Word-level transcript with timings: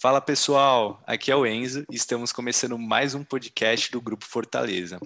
Fala 0.00 0.18
pessoal, 0.18 1.02
aqui 1.06 1.30
é 1.30 1.36
o 1.36 1.46
Enzo 1.46 1.84
e 1.90 1.94
estamos 1.94 2.32
começando 2.32 2.78
mais 2.78 3.14
um 3.14 3.22
podcast 3.22 3.92
do 3.92 4.00
Grupo 4.00 4.24
Fortaleza. 4.24 4.98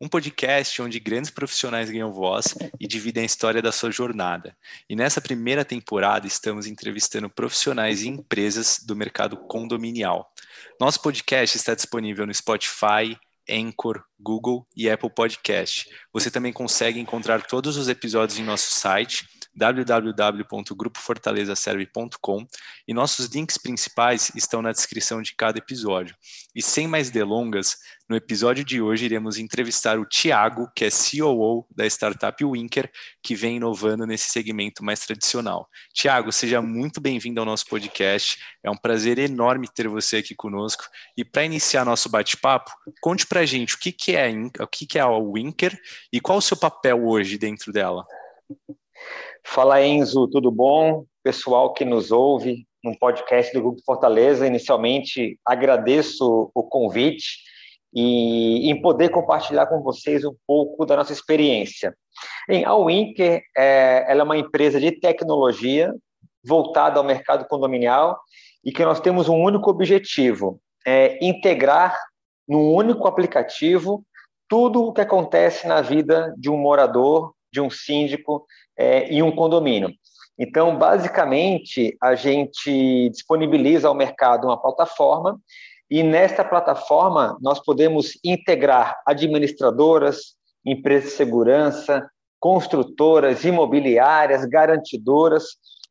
Um 0.00 0.08
podcast 0.08 0.80
onde 0.80 0.98
grandes 0.98 1.30
profissionais 1.30 1.90
ganham 1.90 2.10
voz 2.10 2.54
e 2.80 2.88
dividem 2.88 3.24
a 3.24 3.26
história 3.26 3.60
da 3.60 3.70
sua 3.70 3.90
jornada. 3.90 4.56
E 4.88 4.96
nessa 4.96 5.20
primeira 5.20 5.66
temporada 5.66 6.26
estamos 6.26 6.66
entrevistando 6.66 7.28
profissionais 7.28 8.02
e 8.02 8.08
empresas 8.08 8.80
do 8.82 8.96
mercado 8.96 9.36
condominial. 9.36 10.32
Nosso 10.80 11.02
podcast 11.02 11.54
está 11.54 11.74
disponível 11.74 12.26
no 12.26 12.32
Spotify, 12.32 13.18
Anchor, 13.50 14.02
Google 14.18 14.66
e 14.74 14.88
Apple 14.88 15.10
Podcast. 15.10 15.90
Você 16.10 16.30
também 16.30 16.54
consegue 16.54 16.98
encontrar 16.98 17.42
todos 17.42 17.76
os 17.76 17.86
episódios 17.86 18.38
em 18.38 18.44
nosso 18.44 18.74
site 18.74 19.28
www.grupofortalezaserve.com 19.58 22.46
e 22.86 22.94
nossos 22.94 23.26
links 23.26 23.58
principais 23.58 24.30
estão 24.34 24.62
na 24.62 24.70
descrição 24.70 25.20
de 25.20 25.34
cada 25.34 25.58
episódio. 25.58 26.14
E 26.54 26.62
sem 26.62 26.86
mais 26.86 27.10
delongas, 27.10 27.76
no 28.08 28.16
episódio 28.16 28.64
de 28.64 28.80
hoje 28.80 29.04
iremos 29.04 29.36
entrevistar 29.36 29.98
o 29.98 30.06
Tiago, 30.06 30.70
que 30.74 30.84
é 30.84 30.88
COO 30.88 31.66
da 31.74 31.84
startup 31.86 32.42
Winker, 32.42 32.90
que 33.22 33.34
vem 33.34 33.56
inovando 33.56 34.06
nesse 34.06 34.30
segmento 34.30 34.82
mais 34.82 35.00
tradicional. 35.00 35.68
Tiago, 35.92 36.32
seja 36.32 36.62
muito 36.62 37.00
bem-vindo 37.00 37.40
ao 37.40 37.46
nosso 37.46 37.66
podcast. 37.66 38.38
É 38.62 38.70
um 38.70 38.76
prazer 38.76 39.18
enorme 39.18 39.68
ter 39.68 39.88
você 39.88 40.18
aqui 40.18 40.34
conosco. 40.34 40.84
E 41.16 41.24
para 41.24 41.44
iniciar 41.44 41.84
nosso 41.84 42.08
bate-papo, 42.08 42.70
conte 43.00 43.26
para 43.26 43.40
a 43.40 43.46
gente 43.46 43.74
o 43.74 43.78
que, 43.78 43.92
que 43.92 44.16
é 44.16 44.28
o 44.60 44.66
que, 44.66 44.86
que 44.86 44.98
é 44.98 45.02
a 45.02 45.08
Winker 45.08 45.78
e 46.12 46.20
qual 46.20 46.38
o 46.38 46.42
seu 46.42 46.56
papel 46.56 47.06
hoje 47.06 47.36
dentro 47.36 47.72
dela. 47.72 48.06
Fala 49.44 49.82
Enzo, 49.82 50.28
tudo 50.28 50.50
bom? 50.50 51.04
Pessoal 51.22 51.72
que 51.72 51.84
nos 51.84 52.10
ouve 52.10 52.66
no 52.82 52.96
podcast 52.98 53.52
do 53.52 53.62
Grupo 53.62 53.82
Fortaleza, 53.84 54.46
inicialmente 54.46 55.38
agradeço 55.44 56.50
o 56.54 56.62
convite 56.62 57.38
e 57.94 58.70
em 58.70 58.80
poder 58.80 59.08
compartilhar 59.08 59.66
com 59.66 59.82
vocês 59.82 60.24
um 60.24 60.34
pouco 60.46 60.84
da 60.84 60.96
nossa 60.96 61.12
experiência. 61.12 61.94
Em, 62.48 62.64
a 62.64 62.74
Winker 62.76 63.42
é, 63.56 64.04
ela 64.08 64.20
é 64.20 64.24
uma 64.24 64.36
empresa 64.36 64.80
de 64.80 64.92
tecnologia 64.92 65.92
voltada 66.44 66.98
ao 66.98 67.04
mercado 67.04 67.46
condominial 67.46 68.18
e 68.64 68.72
que 68.72 68.84
nós 68.84 69.00
temos 69.00 69.28
um 69.28 69.36
único 69.36 69.70
objetivo, 69.70 70.60
é 70.86 71.18
integrar 71.24 71.98
num 72.46 72.72
único 72.72 73.06
aplicativo 73.06 74.04
tudo 74.48 74.82
o 74.84 74.92
que 74.92 75.00
acontece 75.00 75.66
na 75.66 75.80
vida 75.80 76.34
de 76.38 76.48
um 76.48 76.56
morador, 76.56 77.34
de 77.52 77.60
um 77.60 77.70
síndico 77.70 78.46
é, 78.78 79.08
em 79.08 79.22
um 79.22 79.34
condomínio. 79.34 79.92
Então, 80.38 80.78
basicamente, 80.78 81.96
a 82.00 82.14
gente 82.14 83.10
disponibiliza 83.10 83.88
ao 83.88 83.94
mercado 83.94 84.46
uma 84.46 84.60
plataforma 84.60 85.40
e 85.90 86.02
nesta 86.02 86.44
plataforma 86.44 87.36
nós 87.40 87.58
podemos 87.58 88.12
integrar 88.24 88.96
administradoras, 89.04 90.36
empresas 90.64 91.10
de 91.10 91.16
segurança, 91.16 92.08
construtoras, 92.38 93.44
imobiliárias, 93.44 94.44
garantidoras, 94.44 95.44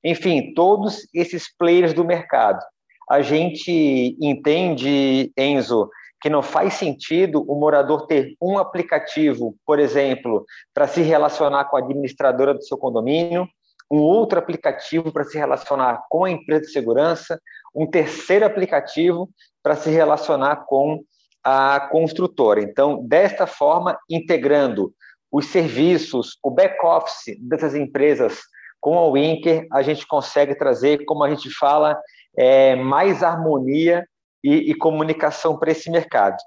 enfim, 0.04 0.54
todos 0.54 1.00
esses 1.14 1.54
players 1.58 1.94
do 1.94 2.06
mercado. 2.06 2.64
A 3.10 3.22
gente 3.22 4.16
entende, 4.22 5.32
Enzo, 5.38 5.90
que 6.22 6.30
não 6.30 6.42
faz 6.42 6.74
sentido 6.74 7.44
o 7.48 7.56
morador 7.60 8.08
ter 8.08 8.36
um 8.42 8.58
aplicativo, 8.58 9.56
por 9.66 9.80
exemplo, 9.80 10.46
para 10.74 10.88
se 10.88 11.02
relacionar 11.02 11.66
com 11.66 11.78
a 11.78 11.80
administradora 11.80 12.54
do 12.54 12.64
seu 12.64 12.78
condomínio, 12.78 13.48
um 13.90 14.00
outro 14.00 14.40
aplicativo 14.40 15.12
para 15.12 15.24
se 15.24 15.38
relacionar 15.38 16.04
com 16.10 16.26
a 16.26 16.32
empresa 16.32 16.62
de 16.62 16.72
segurança, 16.72 17.40
um 17.74 17.86
terceiro 17.86 18.46
aplicativo 18.46 19.30
para 19.64 19.76
se 19.76 19.90
relacionar 19.90 20.66
com 20.66 21.04
a 21.44 21.80
construtora. 21.92 22.62
Então, 22.62 23.06
desta 23.08 23.48
forma, 23.48 23.98
integrando 24.10 24.94
os 25.32 25.48
serviços, 25.48 26.38
o 26.44 26.52
back-office 26.52 27.38
dessas 27.40 27.76
empresas 27.76 28.40
com 28.80 28.98
a 28.98 29.10
Winker, 29.10 29.68
a 29.72 29.82
gente 29.82 30.06
consegue 30.06 30.56
trazer, 30.56 31.04
como 31.06 31.24
a 31.24 31.30
gente 31.30 31.50
fala, 31.50 31.98
é, 32.38 32.76
mais 32.76 33.24
harmonia 33.24 34.06
e, 34.44 34.72
e 34.72 34.76
comunicação 34.76 35.58
para 35.58 35.72
esse 35.72 35.90
mercado. 35.90 36.38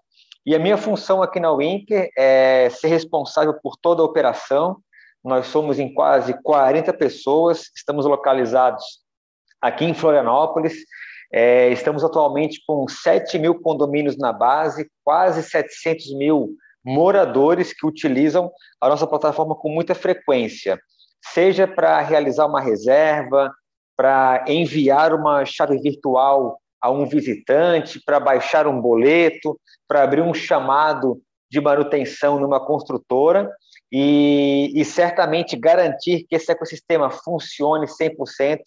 E 0.45 0.55
a 0.55 0.59
minha 0.59 0.77
função 0.77 1.23
aqui 1.23 1.39
na 1.39 1.53
Winker 1.53 2.11
é 2.17 2.71
ser 2.71 2.89
responsável 2.89 3.55
por 3.62 3.77
toda 3.77 4.03
a 4.03 4.05
operação. 4.05 4.78
Nós 5.23 5.47
somos 5.47 5.78
em 5.78 5.93
quase 5.93 6.34
40 6.43 6.93
pessoas, 6.95 7.71
estamos 7.77 8.06
localizados 8.06 8.84
aqui 9.61 9.84
em 9.84 9.95
Florianópolis. 9.95 10.75
É, 11.33 11.69
estamos 11.69 12.03
atualmente 12.03 12.61
com 12.67 12.89
7 12.89 13.39
mil 13.39 13.61
condomínios 13.61 14.17
na 14.17 14.33
base, 14.33 14.91
quase 15.05 15.43
700 15.43 16.17
mil 16.17 16.56
moradores 16.84 17.73
que 17.73 17.87
utilizam 17.87 18.50
a 18.81 18.89
nossa 18.89 19.06
plataforma 19.06 19.55
com 19.55 19.69
muita 19.69 19.95
frequência, 19.95 20.81
seja 21.23 21.69
para 21.69 22.00
realizar 22.00 22.47
uma 22.47 22.61
reserva, 22.61 23.53
para 23.97 24.45
enviar 24.49 25.12
uma 25.12 25.45
chave 25.45 25.79
virtual 25.79 26.59
a 26.81 26.91
um 26.91 27.07
visitante, 27.07 28.01
para 28.05 28.19
baixar 28.19 28.67
um 28.67 28.81
boleto, 28.81 29.59
para 29.87 30.03
abrir 30.03 30.23
um 30.23 30.33
chamado 30.33 31.21
de 31.51 31.61
manutenção 31.61 32.39
numa 32.39 32.65
construtora 32.65 33.51
e, 33.93 34.73
e, 34.75 34.85
certamente 34.85 35.57
garantir 35.57 36.25
que 36.29 36.37
esse 36.37 36.51
ecossistema 36.51 37.11
funcione 37.11 37.87
100%, 37.87 38.61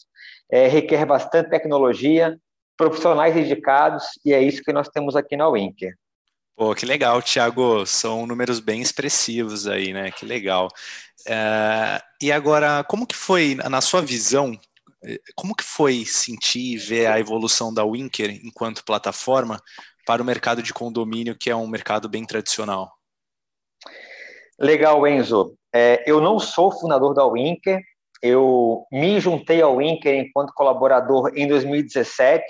é, 0.51 0.67
requer 0.67 1.05
bastante 1.05 1.49
tecnologia, 1.49 2.37
profissionais 2.77 3.33
dedicados, 3.33 4.03
e 4.25 4.33
é 4.33 4.41
isso 4.41 4.61
que 4.61 4.73
nós 4.73 4.89
temos 4.89 5.15
aqui 5.15 5.37
na 5.37 5.47
Winker. 5.47 5.93
Pô, 6.55 6.75
que 6.75 6.85
legal, 6.85 7.21
Thiago. 7.21 7.85
São 7.85 8.27
números 8.27 8.59
bem 8.59 8.81
expressivos 8.81 9.65
aí, 9.65 9.91
né? 9.93 10.11
Que 10.11 10.25
legal. 10.25 10.67
É, 11.27 12.01
e 12.21 12.31
agora, 12.31 12.83
como 12.83 13.07
que 13.07 13.15
foi, 13.15 13.55
na 13.55 13.81
sua 13.81 14.01
visão, 14.01 14.59
como 15.35 15.55
que 15.55 15.63
foi 15.63 16.05
sentir 16.05 16.73
e 16.73 16.77
ver 16.77 17.07
a 17.07 17.19
evolução 17.19 17.73
da 17.73 17.83
Winker 17.83 18.29
enquanto 18.43 18.85
plataforma 18.85 19.61
para 20.05 20.21
o 20.21 20.25
mercado 20.25 20.61
de 20.61 20.73
condomínio, 20.73 21.37
que 21.37 21.49
é 21.49 21.55
um 21.55 21.67
mercado 21.67 22.09
bem 22.09 22.25
tradicional? 22.25 22.91
Legal, 24.59 25.05
Enzo. 25.07 25.55
É, 25.73 26.03
eu 26.05 26.21
não 26.21 26.39
sou 26.39 26.71
fundador 26.71 27.13
da 27.13 27.25
Winker, 27.25 27.81
eu 28.21 28.85
me 28.91 29.19
juntei 29.19 29.61
ao 29.61 29.77
Winker 29.77 30.15
enquanto 30.15 30.53
colaborador 30.53 31.31
em 31.35 31.47
2017, 31.47 32.45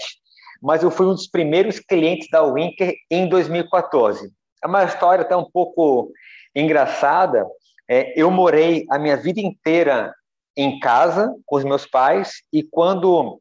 mas 0.61 0.83
eu 0.83 0.91
fui 0.91 1.07
um 1.07 1.13
dos 1.13 1.27
primeiros 1.27 1.79
clientes 1.79 2.27
da 2.29 2.43
Winker 2.43 2.93
em 3.09 3.27
2014. 3.27 4.31
É 4.63 4.67
uma 4.67 4.83
história 4.83 5.23
até 5.23 5.35
um 5.35 5.49
pouco 5.49 6.11
engraçada. 6.55 7.45
É, 7.89 8.13
eu 8.15 8.29
morei 8.29 8.85
a 8.89 8.99
minha 8.99 9.17
vida 9.17 9.41
inteira 9.41 10.13
em 10.55 10.79
casa 10.79 11.33
com 11.45 11.55
os 11.55 11.63
meus 11.63 11.85
pais 11.85 12.43
e 12.51 12.63
quando 12.63 13.39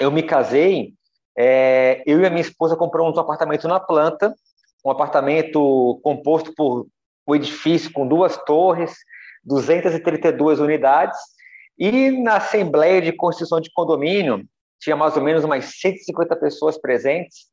eu 0.00 0.10
me 0.10 0.22
casei, 0.22 0.92
é, 1.36 2.02
eu 2.06 2.20
e 2.20 2.26
a 2.26 2.30
minha 2.30 2.42
esposa 2.42 2.76
compramos 2.76 3.16
um 3.16 3.20
apartamento 3.20 3.68
na 3.68 3.78
planta, 3.78 4.34
um 4.84 4.90
apartamento 4.90 6.00
composto 6.02 6.52
por 6.54 6.86
um 7.26 7.34
edifício 7.34 7.92
com 7.92 8.06
duas 8.06 8.36
torres, 8.44 8.96
232 9.44 10.60
unidades, 10.60 11.18
e 11.78 12.10
na 12.10 12.36
Assembleia 12.36 13.00
de 13.00 13.12
Constituição 13.12 13.60
de 13.60 13.70
Condomínio, 13.72 14.44
tinha 14.80 14.96
mais 14.96 15.16
ou 15.16 15.22
menos 15.22 15.44
umas 15.44 15.78
150 15.80 16.34
pessoas 16.36 16.78
presentes, 16.80 17.46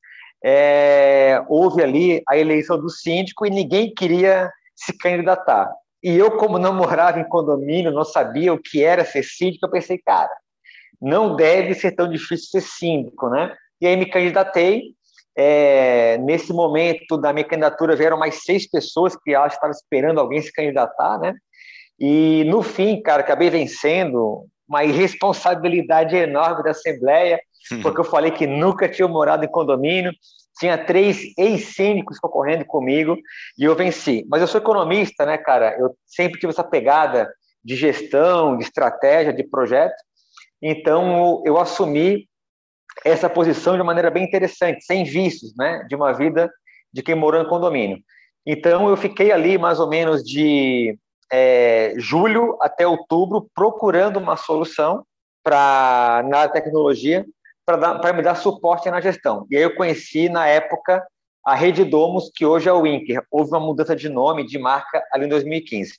é, 0.44 1.44
houve 1.48 1.84
ali 1.84 2.22
a 2.28 2.38
eleição 2.38 2.80
do 2.80 2.90
síndico 2.90 3.46
e 3.46 3.50
ninguém 3.50 3.94
queria 3.94 4.52
se 4.76 4.98
candidatar. 4.98 5.72
E 6.06 6.16
eu, 6.16 6.38
como 6.38 6.60
não 6.60 6.72
morava 6.72 7.20
em 7.20 7.28
condomínio, 7.28 7.92
não 7.92 8.06
sabia 8.06 8.54
o 8.54 8.62
que 8.62 8.84
era 8.84 9.04
ser 9.04 9.24
síndico, 9.24 9.66
eu 9.66 9.72
pensei, 9.72 9.98
cara, 9.98 10.30
não 11.02 11.36
deve 11.36 11.74
ser 11.74 11.94
tão 11.94 12.08
difícil 12.08 12.48
ser 12.52 12.62
síndico, 12.62 13.28
né? 13.28 13.52
E 13.82 13.88
aí 13.88 13.98
me 13.98 14.06
candidatei. 14.06 14.94
É, 15.36 16.20
nesse 16.20 16.54
momento 16.54 17.18
da 17.18 17.34
minha 17.34 17.44
candidatura 17.44 17.96
vieram 17.96 18.20
mais 18.20 18.44
seis 18.44 18.70
pessoas 18.70 19.18
que 19.18 19.34
acho 19.34 19.50
que 19.50 19.56
estavam 19.56 19.72
esperando 19.72 20.20
alguém 20.20 20.40
se 20.44 20.54
candidatar, 20.54 21.18
né? 21.18 21.34
E 22.00 22.44
no 22.46 22.62
fim, 22.62 23.02
cara, 23.02 23.22
acabei 23.22 23.50
vencendo 23.50 24.46
uma 24.70 24.84
irresponsabilidade 24.84 26.16
enorme 26.16 26.64
da 26.64 26.70
Assembleia, 26.70 27.40
porque 27.82 28.02
eu 28.02 28.06
falei 28.06 28.30
que 28.30 28.46
nunca 28.46 28.88
tinha 28.88 29.08
morado 29.08 29.44
em 29.44 29.50
condomínio, 29.50 30.12
tinha 30.58 30.78
três 30.78 31.34
ex-cínicos 31.38 32.20
concorrendo 32.20 32.66
comigo 32.66 33.18
e 33.58 33.64
eu 33.64 33.76
venci. 33.76 34.26
Mas 34.30 34.42
eu 34.42 34.48
sou 34.48 34.62
economista, 34.62 35.26
né, 35.26 35.38
cara? 35.38 35.78
Eu 35.78 35.96
sempre 36.06 36.40
tive 36.40 36.52
essa 36.52 36.64
pegada 36.64 37.32
de 37.64 37.76
gestão, 37.76 38.58
de 38.58 38.64
estratégia, 38.64 39.34
de 39.34 39.44
projeto. 39.44 39.96
Então, 40.62 41.42
eu 41.46 41.58
assumi 41.58 42.28
essa 43.04 43.30
posição 43.30 43.74
de 43.74 43.80
uma 43.80 43.88
maneira 43.88 44.10
bem 44.10 44.24
interessante, 44.24 44.86
sem 44.86 45.04
vícios, 45.04 45.54
né, 45.58 45.84
de 45.90 45.96
uma 45.96 46.14
vida 46.14 46.50
de 46.94 47.04
quem 47.04 47.16
morou 47.16 47.42
em 47.42 47.48
condomínio. 47.48 48.00
Então, 48.46 48.88
eu 48.88 48.96
fiquei 48.96 49.32
ali 49.32 49.58
mais 49.58 49.80
ou 49.80 49.90
menos 49.90 50.24
de 50.24 50.98
é, 51.32 51.94
julho 51.98 52.58
até 52.62 52.88
outubro 52.88 53.50
procurando 53.54 54.18
uma 54.18 54.38
solução 54.38 55.04
para 55.44 56.24
na 56.30 56.48
tecnologia 56.48 57.26
para 57.66 58.14
me 58.14 58.22
dar 58.22 58.36
suporte 58.36 58.90
na 58.90 59.02
gestão. 59.02 59.48
E 59.50 59.58
aí 59.58 59.64
eu 59.64 59.76
conheci, 59.76 60.30
na 60.30 60.48
época, 60.48 61.06
a 61.44 61.56
Rede 61.56 61.84
Domos, 61.84 62.32
que 62.34 62.46
hoje 62.46 62.70
é 62.70 62.74
o 62.74 62.82
Winker. 62.82 63.24
Houve 63.32 63.52
uma 63.52 63.60
mudança 63.60 63.96
de 63.96 64.10
nome, 64.10 64.46
de 64.46 64.58
marca, 64.58 65.04
ali 65.12 65.26
em 65.26 65.30
2015. 65.30 65.94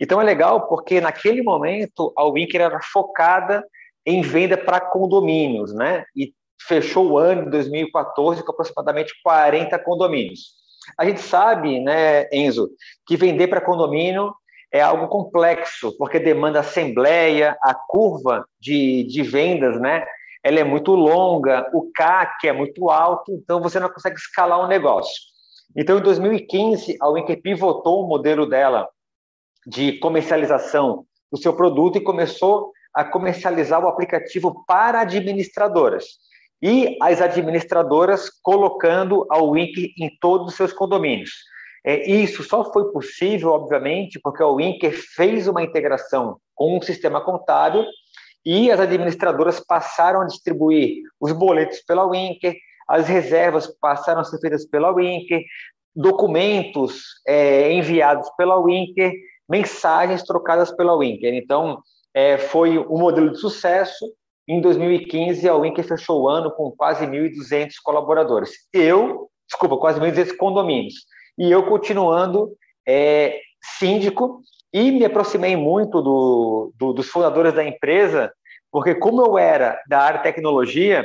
Então 0.00 0.20
é 0.20 0.24
legal 0.24 0.68
porque, 0.68 1.00
naquele 1.00 1.42
momento, 1.42 2.12
a 2.16 2.24
Winker 2.24 2.60
era 2.60 2.80
focada 2.80 3.64
em 4.06 4.22
venda 4.22 4.56
para 4.56 4.80
condomínios, 4.80 5.74
né? 5.74 6.04
E 6.16 6.32
fechou 6.60 7.10
o 7.10 7.18
ano 7.18 7.44
de 7.44 7.50
2014 7.50 8.42
com 8.42 8.52
aproximadamente 8.52 9.12
40 9.22 9.78
condomínios. 9.80 10.56
A 10.96 11.04
gente 11.04 11.20
sabe, 11.20 11.80
né, 11.80 12.26
Enzo, 12.32 12.70
que 13.06 13.16
vender 13.16 13.48
para 13.48 13.60
condomínio 13.60 14.32
é 14.72 14.80
algo 14.80 15.08
complexo, 15.08 15.96
porque 15.98 16.18
demanda 16.18 16.60
assembleia, 16.60 17.56
a 17.62 17.74
curva 17.74 18.46
de, 18.60 19.04
de 19.04 19.22
vendas, 19.22 19.80
né? 19.80 20.06
Ela 20.48 20.60
é 20.60 20.64
muito 20.64 20.94
longa, 20.94 21.68
o 21.74 21.92
CAC 21.92 22.48
é 22.48 22.52
muito 22.54 22.88
alto, 22.88 23.30
então 23.32 23.60
você 23.60 23.78
não 23.78 23.90
consegue 23.90 24.16
escalar 24.16 24.58
um 24.64 24.66
negócio. 24.66 25.12
Então, 25.76 25.98
em 25.98 26.02
2015, 26.02 26.96
a 27.02 27.10
Winker 27.10 27.42
pivotou 27.42 28.02
o 28.02 28.08
modelo 28.08 28.46
dela 28.46 28.88
de 29.66 29.98
comercialização 29.98 31.04
do 31.30 31.36
seu 31.36 31.54
produto 31.54 31.98
e 31.98 32.02
começou 32.02 32.72
a 32.94 33.04
comercializar 33.04 33.84
o 33.84 33.88
aplicativo 33.88 34.64
para 34.66 35.02
administradoras. 35.02 36.06
E 36.62 36.96
as 37.02 37.20
administradoras 37.20 38.30
colocando 38.42 39.26
a 39.30 39.42
Winker 39.42 39.90
em 39.98 40.10
todos 40.18 40.48
os 40.48 40.54
seus 40.54 40.72
condomínios. 40.72 41.32
É, 41.84 42.10
isso 42.10 42.42
só 42.42 42.72
foi 42.72 42.90
possível, 42.90 43.50
obviamente, 43.50 44.18
porque 44.18 44.42
a 44.42 44.48
Winker 44.48 44.98
fez 45.14 45.46
uma 45.46 45.62
integração 45.62 46.38
com 46.54 46.78
um 46.78 46.80
sistema 46.80 47.20
contábil 47.20 47.84
e 48.48 48.70
as 48.70 48.80
administradoras 48.80 49.60
passaram 49.60 50.22
a 50.22 50.24
distribuir 50.24 51.02
os 51.20 51.32
boletos 51.32 51.80
pela 51.80 52.08
Winker, 52.08 52.56
as 52.88 53.06
reservas 53.06 53.66
passaram 53.78 54.22
a 54.22 54.24
ser 54.24 54.40
feitas 54.40 54.64
pela 54.64 54.90
Winker, 54.90 55.42
documentos 55.94 57.02
é, 57.26 57.70
enviados 57.70 58.26
pela 58.38 58.58
Winker, 58.58 59.12
mensagens 59.46 60.22
trocadas 60.22 60.74
pela 60.74 60.96
Winker. 60.96 61.34
Então, 61.34 61.82
é, 62.14 62.38
foi 62.38 62.78
um 62.78 62.98
modelo 62.98 63.32
de 63.32 63.38
sucesso. 63.38 64.06
Em 64.48 64.62
2015, 64.62 65.46
a 65.46 65.54
Winker 65.54 65.84
fechou 65.84 66.22
o 66.22 66.28
ano 66.30 66.50
com 66.50 66.70
quase 66.70 67.06
1.200 67.06 67.72
colaboradores. 67.84 68.50
Eu, 68.72 69.28
desculpa, 69.46 69.76
quase 69.76 70.00
1.200 70.00 70.34
condomínios 70.38 70.94
e 71.38 71.50
eu 71.50 71.66
continuando 71.66 72.56
é, 72.88 73.38
síndico 73.78 74.40
e 74.72 74.90
me 74.90 75.04
aproximei 75.04 75.54
muito 75.54 76.00
do, 76.00 76.72
do, 76.78 76.92
dos 76.94 77.08
fundadores 77.08 77.52
da 77.52 77.64
empresa, 77.64 78.32
porque 78.70 78.94
como 78.94 79.24
eu 79.24 79.38
era 79.38 79.80
da 79.88 80.00
área 80.00 80.18
de 80.18 80.24
tecnologia, 80.24 81.04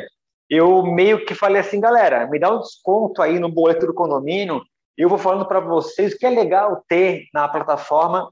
eu 0.49 0.83
meio 0.83 1.25
que 1.25 1.33
falei 1.33 1.61
assim, 1.61 1.79
galera, 1.79 2.27
me 2.27 2.39
dá 2.39 2.53
um 2.53 2.59
desconto 2.59 3.21
aí 3.21 3.39
no 3.39 3.49
boleto 3.49 3.87
do 3.87 3.93
condomínio, 3.93 4.61
eu 4.97 5.09
vou 5.09 5.17
falando 5.17 5.47
para 5.47 5.59
vocês 5.59 6.13
o 6.13 6.17
que 6.17 6.25
é 6.25 6.29
legal 6.29 6.83
ter 6.87 7.25
na 7.33 7.47
plataforma 7.47 8.31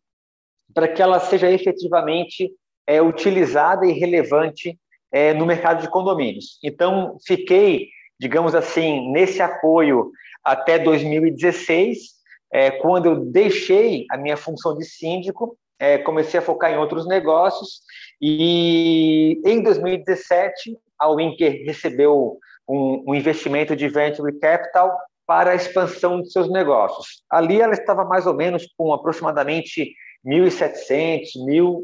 para 0.74 0.88
que 0.88 1.01
ela 1.01 1.19
seja 1.19 1.50
efetivamente 1.50 2.51
é, 2.86 3.01
utilizada 3.01 3.86
e 3.86 3.92
relevante 3.92 4.78
é, 5.12 5.33
no 5.33 5.45
mercado 5.45 5.81
de 5.81 5.89
condomínios. 5.89 6.60
Então, 6.63 7.18
fiquei, 7.25 7.89
digamos 8.19 8.56
assim, 8.56 9.12
nesse 9.12 9.42
apoio 9.42 10.12
até 10.44 10.80
2016, 10.80 12.22
é, 12.54 12.72
quando 12.72 13.06
eu 13.07 13.16
deixei 13.25 14.06
a 14.12 14.18
minha 14.18 14.38
função 14.38 14.78
de 14.78 14.86
síndico, 14.86 15.57
é, 15.80 15.98
comecei 15.98 16.39
a 16.39 16.44
focar 16.44 16.72
em 16.72 16.78
outros 16.78 17.07
negócios 17.07 17.81
e 18.21 19.41
em 19.44 19.63
2017 19.63 20.77
a 21.00 21.12
Winker 21.12 21.63
recebeu 21.65 22.38
um, 22.68 23.03
um 23.07 23.15
investimento 23.15 23.75
de 23.75 23.88
venture 23.89 24.38
capital 24.39 24.95
para 25.25 25.51
a 25.51 25.56
expansão 25.56 26.21
de 26.21 26.31
seus 26.31 26.51
negócios. 26.51 27.23
Ali 27.29 27.59
ela 27.59 27.73
estava 27.73 28.06
mais 28.06 28.27
ou 28.27 28.35
menos 28.35 28.68
com 28.77 28.94
aproximadamente 28.94 29.94
1.700, 30.25 31.21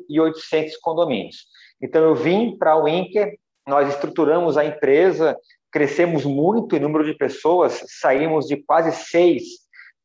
1.800 0.10 0.72
condomínios. 0.82 1.46
Então 1.82 2.04
eu 2.04 2.16
vim 2.16 2.58
para 2.58 2.74
a 2.74 2.84
Winker, 2.84 3.38
nós 3.68 3.90
estruturamos 3.90 4.58
a 4.58 4.66
empresa, 4.66 5.38
crescemos 5.72 6.26
muito 6.26 6.76
em 6.76 6.80
número 6.80 7.06
de 7.06 7.14
pessoas, 7.14 7.84
saímos 8.00 8.46
de 8.46 8.58
quase 8.58 8.92
seis 8.92 9.44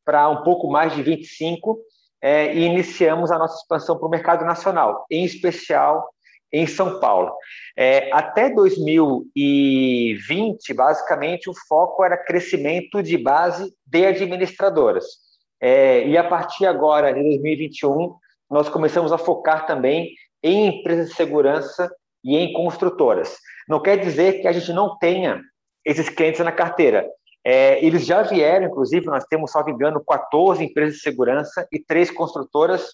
para 0.05 0.29
um 0.29 0.43
pouco 0.43 0.69
mais 0.69 0.93
de 0.93 1.01
25 1.01 1.79
é, 2.21 2.53
e 2.53 2.63
iniciamos 2.65 3.31
a 3.31 3.37
nossa 3.37 3.57
expansão 3.57 3.97
para 3.97 4.07
o 4.07 4.11
mercado 4.11 4.45
nacional, 4.45 5.05
em 5.09 5.23
especial 5.23 6.12
em 6.53 6.67
São 6.67 6.99
Paulo. 6.99 7.33
É, 7.75 8.11
até 8.13 8.51
2020, 8.51 10.71
basicamente, 10.75 11.49
o 11.49 11.53
foco 11.67 12.03
era 12.03 12.15
crescimento 12.15 13.01
de 13.01 13.17
base 13.17 13.73
de 13.85 14.05
administradoras. 14.05 15.05
É, 15.59 16.07
e 16.07 16.15
a 16.15 16.23
partir 16.23 16.67
agora, 16.67 17.11
de 17.11 17.23
2021, 17.23 18.13
nós 18.49 18.69
começamos 18.69 19.11
a 19.11 19.17
focar 19.17 19.65
também 19.65 20.11
em 20.43 20.67
empresas 20.67 21.09
de 21.09 21.15
segurança 21.15 21.91
e 22.23 22.37
em 22.37 22.53
construtoras. 22.53 23.35
Não 23.67 23.81
quer 23.81 23.97
dizer 23.97 24.41
que 24.41 24.47
a 24.47 24.51
gente 24.51 24.71
não 24.71 24.95
tenha 24.99 25.41
esses 25.83 26.07
clientes 26.09 26.41
na 26.41 26.51
carteira. 26.51 27.03
É, 27.45 27.83
eles 27.83 28.05
já 28.05 28.21
vieram, 28.21 28.67
inclusive, 28.67 29.05
nós 29.07 29.25
temos, 29.25 29.51
salvo 29.51 29.69
engano, 29.69 30.03
14 30.05 30.63
empresas 30.63 30.95
de 30.95 31.01
segurança 31.01 31.67
e 31.71 31.79
três 31.79 32.11
construtoras, 32.11 32.93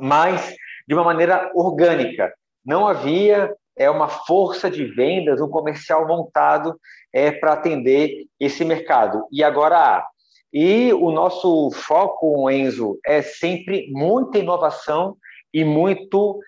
mas 0.00 0.54
de 0.86 0.94
uma 0.94 1.04
maneira 1.04 1.50
orgânica. 1.54 2.32
Não 2.68 2.86
havia 2.86 3.50
é, 3.78 3.88
uma 3.88 4.08
força 4.08 4.70
de 4.70 4.84
vendas, 4.84 5.40
um 5.40 5.48
comercial 5.48 6.06
montado 6.06 6.78
é, 7.10 7.32
para 7.32 7.54
atender 7.54 8.26
esse 8.38 8.62
mercado. 8.62 9.26
E 9.32 9.42
agora 9.42 9.78
há. 9.78 10.06
E 10.52 10.92
o 10.92 11.10
nosso 11.10 11.70
foco, 11.70 12.50
Enzo, 12.50 12.98
é 13.06 13.22
sempre 13.22 13.88
muita 13.90 14.38
inovação 14.38 15.16
e 15.52 15.64
muito 15.64 16.38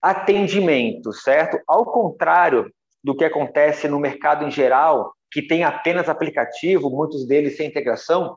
atendimento, 0.00 1.12
certo? 1.12 1.58
Ao 1.66 1.84
contrário 1.84 2.70
do 3.02 3.16
que 3.16 3.24
acontece 3.24 3.88
no 3.88 3.98
mercado 3.98 4.44
em 4.44 4.52
geral, 4.52 5.12
que 5.28 5.42
tem 5.42 5.64
apenas 5.64 6.08
aplicativo, 6.08 6.88
muitos 6.88 7.26
deles 7.26 7.56
sem 7.56 7.66
integração, 7.66 8.36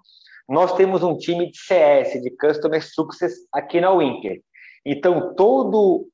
nós 0.49 0.73
temos 0.73 1.03
um 1.03 1.15
time 1.15 1.51
de 1.51 1.57
CS, 1.59 2.19
de 2.19 2.31
Customer 2.31 2.83
Success, 2.83 3.33
aqui 3.53 3.79
na 3.79 3.91
Winker. 3.93 4.41
Então, 4.83 5.35
todo 5.35 6.07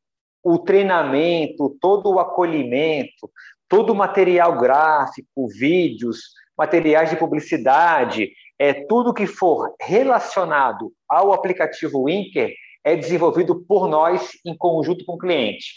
o 0.44 0.60
treinamento, 0.60 1.76
todo 1.80 2.12
o 2.12 2.20
acolhimento, 2.20 3.32
todo 3.70 3.92
o 3.92 3.96
material 3.96 4.58
gráfico, 4.58 5.48
vídeos, 5.48 6.20
materiais 6.58 7.10
de 7.10 7.16
publicidade, 7.16 8.32
é 8.60 8.74
tudo 8.74 9.14
que 9.14 9.26
for 9.26 9.74
relacionado 9.82 10.92
ao 11.10 11.34
aplicativo 11.34 12.06
Winker 12.06 12.54
é 12.84 12.96
desenvolvido 12.96 13.64
por 13.64 13.88
nós 13.88 14.32
em 14.46 14.56
conjunto 14.56 15.06
com 15.06 15.14
o 15.14 15.18
cliente. 15.18 15.68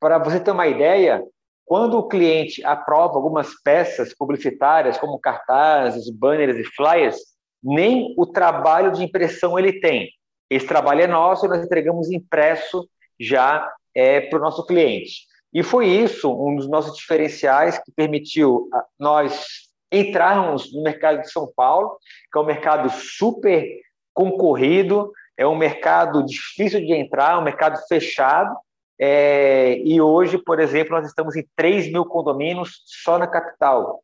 Para 0.00 0.18
você 0.18 0.40
ter 0.40 0.50
uma 0.50 0.66
ideia, 0.66 1.22
quando 1.64 1.98
o 1.98 2.08
cliente 2.08 2.64
aprova 2.64 3.14
algumas 3.14 3.50
peças 3.62 4.14
publicitárias, 4.14 4.96
como 4.96 5.18
cartazes, 5.18 6.10
banners 6.10 6.56
e 6.56 6.64
flyers, 6.64 7.16
nem 7.62 8.14
o 8.16 8.26
trabalho 8.26 8.92
de 8.92 9.04
impressão 9.04 9.58
ele 9.58 9.80
tem. 9.80 10.08
Esse 10.48 10.66
trabalho 10.66 11.02
é 11.02 11.06
nosso 11.06 11.44
e 11.44 11.48
nós 11.48 11.64
entregamos 11.64 12.10
impresso 12.10 12.88
já 13.18 13.70
é, 13.96 14.20
para 14.20 14.38
o 14.38 14.42
nosso 14.42 14.66
cliente. 14.66 15.26
E 15.52 15.62
foi 15.62 15.86
isso 15.86 16.30
um 16.30 16.54
dos 16.54 16.68
nossos 16.68 16.94
diferenciais 16.98 17.78
que 17.78 17.90
permitiu 17.90 18.68
nós 18.98 19.66
entrarmos 19.90 20.70
no 20.74 20.82
mercado 20.82 21.22
de 21.22 21.30
São 21.30 21.50
Paulo, 21.56 21.96
que 22.30 22.38
é 22.38 22.40
um 22.40 22.44
mercado 22.44 22.90
super 22.90 23.66
concorrido, 24.12 25.10
é 25.36 25.46
um 25.46 25.56
mercado 25.56 26.24
difícil 26.26 26.80
de 26.80 26.92
entrar, 26.92 27.38
um 27.38 27.44
mercado 27.44 27.78
fechado, 27.88 28.54
é, 28.98 29.78
e 29.78 30.00
hoje, 30.00 30.38
por 30.38 30.58
exemplo, 30.58 30.96
nós 30.96 31.06
estamos 31.06 31.36
em 31.36 31.46
3 31.54 31.90
mil 31.90 32.04
condomínios 32.04 32.82
só 32.84 33.18
na 33.18 33.26
capital 33.26 34.02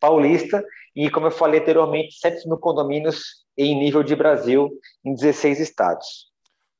paulista, 0.00 0.62
e 0.94 1.10
como 1.10 1.26
eu 1.26 1.30
falei 1.30 1.60
anteriormente, 1.60 2.18
7 2.18 2.46
mil 2.48 2.58
condomínios 2.58 3.44
em 3.56 3.78
nível 3.78 4.02
de 4.02 4.14
Brasil, 4.14 4.70
em 5.04 5.14
16 5.14 5.60
estados. 5.60 6.30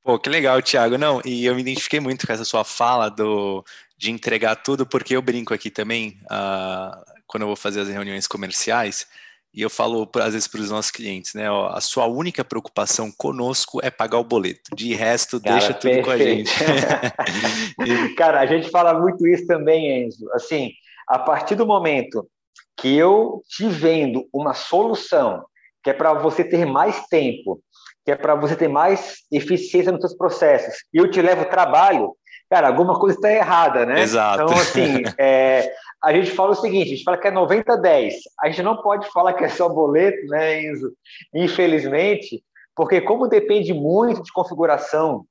Pô, 0.06 0.20
que 0.20 0.30
legal, 0.30 0.62
Thiago. 0.62 0.96
Não, 0.96 1.20
e 1.24 1.44
eu 1.44 1.54
me 1.56 1.62
identifiquei 1.62 1.98
muito 1.98 2.28
com 2.28 2.32
essa 2.32 2.44
sua 2.44 2.62
fala 2.62 3.10
do, 3.10 3.64
de 3.98 4.12
entregar 4.12 4.54
tudo, 4.54 4.86
porque 4.86 5.16
eu 5.16 5.20
brinco 5.20 5.52
aqui 5.52 5.68
também, 5.68 6.20
uh, 6.26 7.04
quando 7.26 7.42
eu 7.42 7.48
vou 7.48 7.56
fazer 7.56 7.80
as 7.80 7.88
reuniões 7.88 8.28
comerciais, 8.28 9.08
e 9.52 9.62
eu 9.62 9.68
falo, 9.68 10.08
às 10.22 10.32
vezes, 10.32 10.46
para 10.46 10.60
os 10.60 10.70
nossos 10.70 10.92
clientes, 10.92 11.34
né? 11.34 11.50
Ó, 11.50 11.70
a 11.70 11.80
sua 11.80 12.06
única 12.06 12.44
preocupação 12.44 13.10
conosco 13.10 13.80
é 13.82 13.90
pagar 13.90 14.18
o 14.18 14.24
boleto. 14.24 14.76
De 14.76 14.94
resto, 14.94 15.40
Cara, 15.40 15.58
deixa 15.58 15.74
tudo 15.74 15.90
perfeito. 15.90 16.04
com 16.04 16.10
a 16.12 16.18
gente. 16.18 18.14
Cara, 18.14 18.40
a 18.42 18.46
gente 18.46 18.70
fala 18.70 18.94
muito 18.94 19.26
isso 19.26 19.44
também, 19.48 20.04
Enzo. 20.04 20.30
Assim, 20.34 20.70
a 21.08 21.18
partir 21.18 21.56
do 21.56 21.66
momento 21.66 22.28
que 22.76 22.96
eu 22.96 23.42
te 23.48 23.66
vendo 23.66 24.28
uma 24.32 24.54
solução 24.54 25.44
que 25.82 25.90
é 25.90 25.92
para 25.92 26.14
você 26.14 26.44
ter 26.44 26.64
mais 26.64 27.06
tempo, 27.08 27.60
que 28.06 28.12
é 28.12 28.16
para 28.16 28.36
você 28.36 28.54
ter 28.54 28.68
mais 28.68 29.16
eficiência 29.32 29.90
nos 29.90 30.00
seus 30.00 30.16
processos, 30.16 30.76
e 30.94 30.98
eu 30.98 31.10
te 31.10 31.20
levo 31.20 31.44
trabalho, 31.46 32.12
cara, 32.48 32.68
alguma 32.68 32.96
coisa 33.00 33.16
está 33.16 33.32
errada, 33.32 33.84
né? 33.84 34.00
Exato. 34.00 34.44
Então, 34.44 34.56
assim, 34.56 35.02
é, 35.18 35.72
a 36.00 36.12
gente 36.12 36.30
fala 36.30 36.52
o 36.52 36.54
seguinte: 36.54 36.86
a 36.86 36.94
gente 36.94 37.02
fala 37.02 37.18
que 37.18 37.26
é 37.26 37.32
90-10. 37.32 38.12
A 38.40 38.48
gente 38.48 38.62
não 38.62 38.80
pode 38.80 39.10
falar 39.10 39.32
que 39.32 39.42
é 39.42 39.48
só 39.48 39.68
boleto, 39.68 40.24
né, 40.28 40.62
Enzo? 40.62 40.92
Infelizmente, 41.34 42.44
porque 42.76 43.00
como 43.00 43.26
depende 43.26 43.74
muito 43.74 44.22
de 44.22 44.32
configuração, 44.32 45.26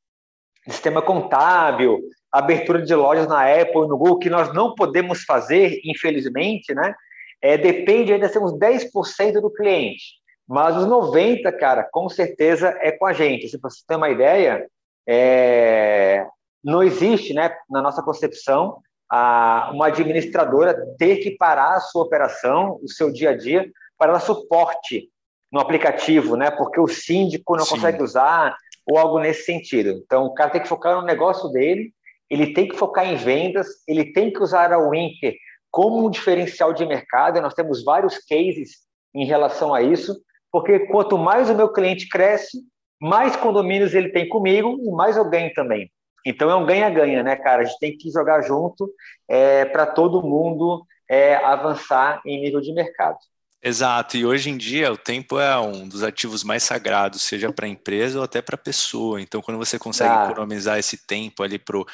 sistema 0.67 1.01
contábil, 1.01 2.01
abertura 2.29 2.81
de 2.81 2.93
lojas 2.93 3.25
na 3.25 3.49
Apple 3.49 3.85
e 3.85 3.87
no 3.87 3.97
Google, 3.97 4.19
que 4.19 4.29
nós 4.29 4.53
não 4.53 4.75
podemos 4.75 5.23
fazer, 5.23 5.79
infelizmente, 5.85 6.73
né? 6.75 6.93
É, 7.41 7.57
depende 7.57 8.11
ainda 8.11 8.27
ser 8.27 8.39
uns 8.39 8.51
10% 8.59 9.39
do 9.39 9.49
cliente. 9.49 10.24
Mas 10.47 10.77
os 10.77 10.85
90%, 10.85 11.57
cara, 11.57 11.87
com 11.91 12.07
certeza 12.07 12.77
é 12.81 12.91
com 12.91 13.05
a 13.05 13.13
gente. 13.13 13.49
Se 13.49 13.57
você 13.57 13.79
ter 13.87 13.95
uma 13.95 14.09
ideia, 14.09 14.67
é, 15.07 16.25
não 16.63 16.83
existe, 16.83 17.33
né, 17.33 17.55
na 17.69 17.81
nossa 17.81 18.03
concepção, 18.03 18.79
a, 19.09 19.71
uma 19.73 19.87
administradora 19.87 20.75
ter 20.97 21.17
que 21.17 21.31
parar 21.31 21.75
a 21.75 21.79
sua 21.79 22.03
operação, 22.03 22.79
o 22.83 22.89
seu 22.89 23.11
dia 23.11 23.31
a 23.31 23.37
dia, 23.37 23.69
para 23.97 24.13
dar 24.13 24.19
suporte 24.19 25.09
no 25.51 25.59
aplicativo, 25.59 26.35
né? 26.35 26.51
Porque 26.51 26.79
o 26.79 26.87
síndico 26.87 27.55
não 27.55 27.63
Sim. 27.65 27.75
consegue 27.75 28.03
usar 28.03 28.55
ou 28.85 28.97
algo 28.97 29.19
nesse 29.19 29.45
sentido. 29.45 29.89
Então, 30.05 30.25
o 30.25 30.33
cara 30.33 30.51
tem 30.51 30.61
que 30.61 30.67
focar 30.67 30.95
no 30.95 31.01
negócio 31.01 31.49
dele, 31.49 31.91
ele 32.29 32.53
tem 32.53 32.67
que 32.67 32.75
focar 32.75 33.07
em 33.07 33.15
vendas, 33.15 33.67
ele 33.87 34.11
tem 34.11 34.31
que 34.31 34.41
usar 34.41 34.71
a 34.73 34.77
Winker 34.77 35.35
como 35.71 36.05
um 36.05 36.09
diferencial 36.09 36.73
de 36.73 36.85
mercado. 36.85 37.41
Nós 37.41 37.53
temos 37.53 37.83
vários 37.83 38.17
cases 38.17 38.85
em 39.13 39.25
relação 39.25 39.73
a 39.73 39.81
isso, 39.81 40.15
porque 40.55 40.79
quanto 40.87 41.17
mais 41.17 41.49
o 41.49 41.53
meu 41.53 41.67
cliente 41.67 42.07
cresce, 42.07 42.61
mais 42.97 43.35
condomínios 43.35 43.93
ele 43.93 44.07
tem 44.07 44.25
comigo 44.29 44.79
e 44.81 44.89
mais 44.89 45.17
eu 45.17 45.29
ganho 45.29 45.51
também. 45.53 45.91
Então 46.25 46.49
é 46.49 46.55
um 46.55 46.65
ganha-ganha, 46.65 47.21
né, 47.21 47.35
cara? 47.35 47.61
A 47.61 47.65
gente 47.65 47.77
tem 47.77 47.97
que 47.97 48.09
jogar 48.09 48.41
junto 48.41 48.89
é, 49.29 49.65
para 49.65 49.85
todo 49.85 50.23
mundo 50.23 50.85
é, 51.11 51.35
avançar 51.35 52.21
em 52.25 52.39
nível 52.39 52.61
de 52.61 52.73
mercado. 52.73 53.17
Exato, 53.61 54.15
e 54.15 54.25
hoje 54.25 54.49
em 54.49 54.55
dia 54.55 54.93
o 54.93 54.97
tempo 54.97 55.37
é 55.37 55.59
um 55.59 55.89
dos 55.89 56.03
ativos 56.03 56.41
mais 56.41 56.63
sagrados, 56.63 57.23
seja 57.23 57.51
para 57.51 57.65
a 57.65 57.69
empresa 57.69 58.19
ou 58.19 58.23
até 58.23 58.41
para 58.41 58.55
a 58.55 58.57
pessoa. 58.57 59.19
Então, 59.19 59.41
quando 59.41 59.57
você 59.57 59.77
consegue 59.77 60.15
ah. 60.15 60.29
economizar 60.31 60.79
esse 60.79 61.05
tempo 61.05 61.43
ali 61.43 61.59
para 61.59 61.77
o 61.77 61.85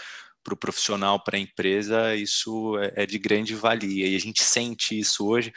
pro 0.44 0.56
profissional, 0.56 1.20
para 1.24 1.38
a 1.38 1.39
empresa, 1.39 2.15
isso 2.15 2.77
é, 2.77 3.03
é, 3.03 3.06
de 3.06 3.18
grande 3.18 3.56
valia. 3.56 4.08
E 4.08 4.15
a 4.15 4.20
gente 4.20 4.41
sente 4.41 4.98
isso 5.00 5.27
hoje, 5.27 5.51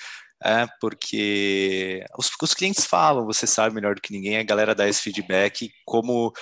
é, 0.44 0.66
porque 0.80 2.04
os, 2.18 2.30
os 2.42 2.54
clientes 2.54 2.84
falam, 2.84 3.24
você 3.24 3.46
sabe 3.46 3.74
melhor 3.74 3.94
do 3.94 4.00
que 4.02 4.12
ninguém, 4.12 4.36
a 4.36 4.42
galera 4.42 4.74
dá 4.74 4.86
esse 4.86 5.00
feedback, 5.02 5.70
como 5.86 6.32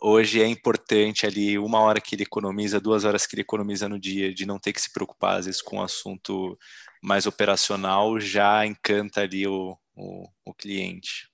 hoje 0.00 0.42
é 0.42 0.46
importante 0.46 1.24
ali 1.24 1.56
uma 1.58 1.80
hora 1.80 2.00
que 2.00 2.16
ele 2.16 2.24
economiza, 2.24 2.80
duas 2.80 3.04
horas 3.04 3.24
que 3.24 3.36
ele 3.36 3.42
economiza 3.42 3.88
no 3.88 4.00
dia, 4.00 4.34
de 4.34 4.44
não 4.44 4.58
ter 4.58 4.72
que 4.72 4.80
se 4.80 4.92
preocupar 4.92 5.38
às 5.38 5.46
vezes 5.46 5.62
com 5.62 5.76
um 5.76 5.82
assunto 5.82 6.58
mais 7.02 7.26
operacional, 7.26 8.18
já 8.18 8.66
encanta 8.66 9.20
ali 9.20 9.46
o, 9.46 9.76
o, 9.96 10.26
o 10.44 10.54
cliente. 10.54 11.28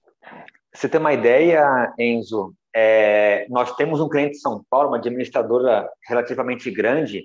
Você 0.75 0.89
tem 0.89 1.01
uma 1.01 1.15
ideia, 1.15 1.93
Enzo? 1.99 2.55
É, 2.77 3.47
nós 3.49 3.75
temos 3.75 4.01
um 4.01 4.09
cliente 4.09 4.33
de 4.33 4.41
São 4.41 4.63
Paulo, 4.69 4.89
uma 4.89 4.99
administradora 4.99 5.89
relativamente 6.07 6.71
grande, 6.71 7.25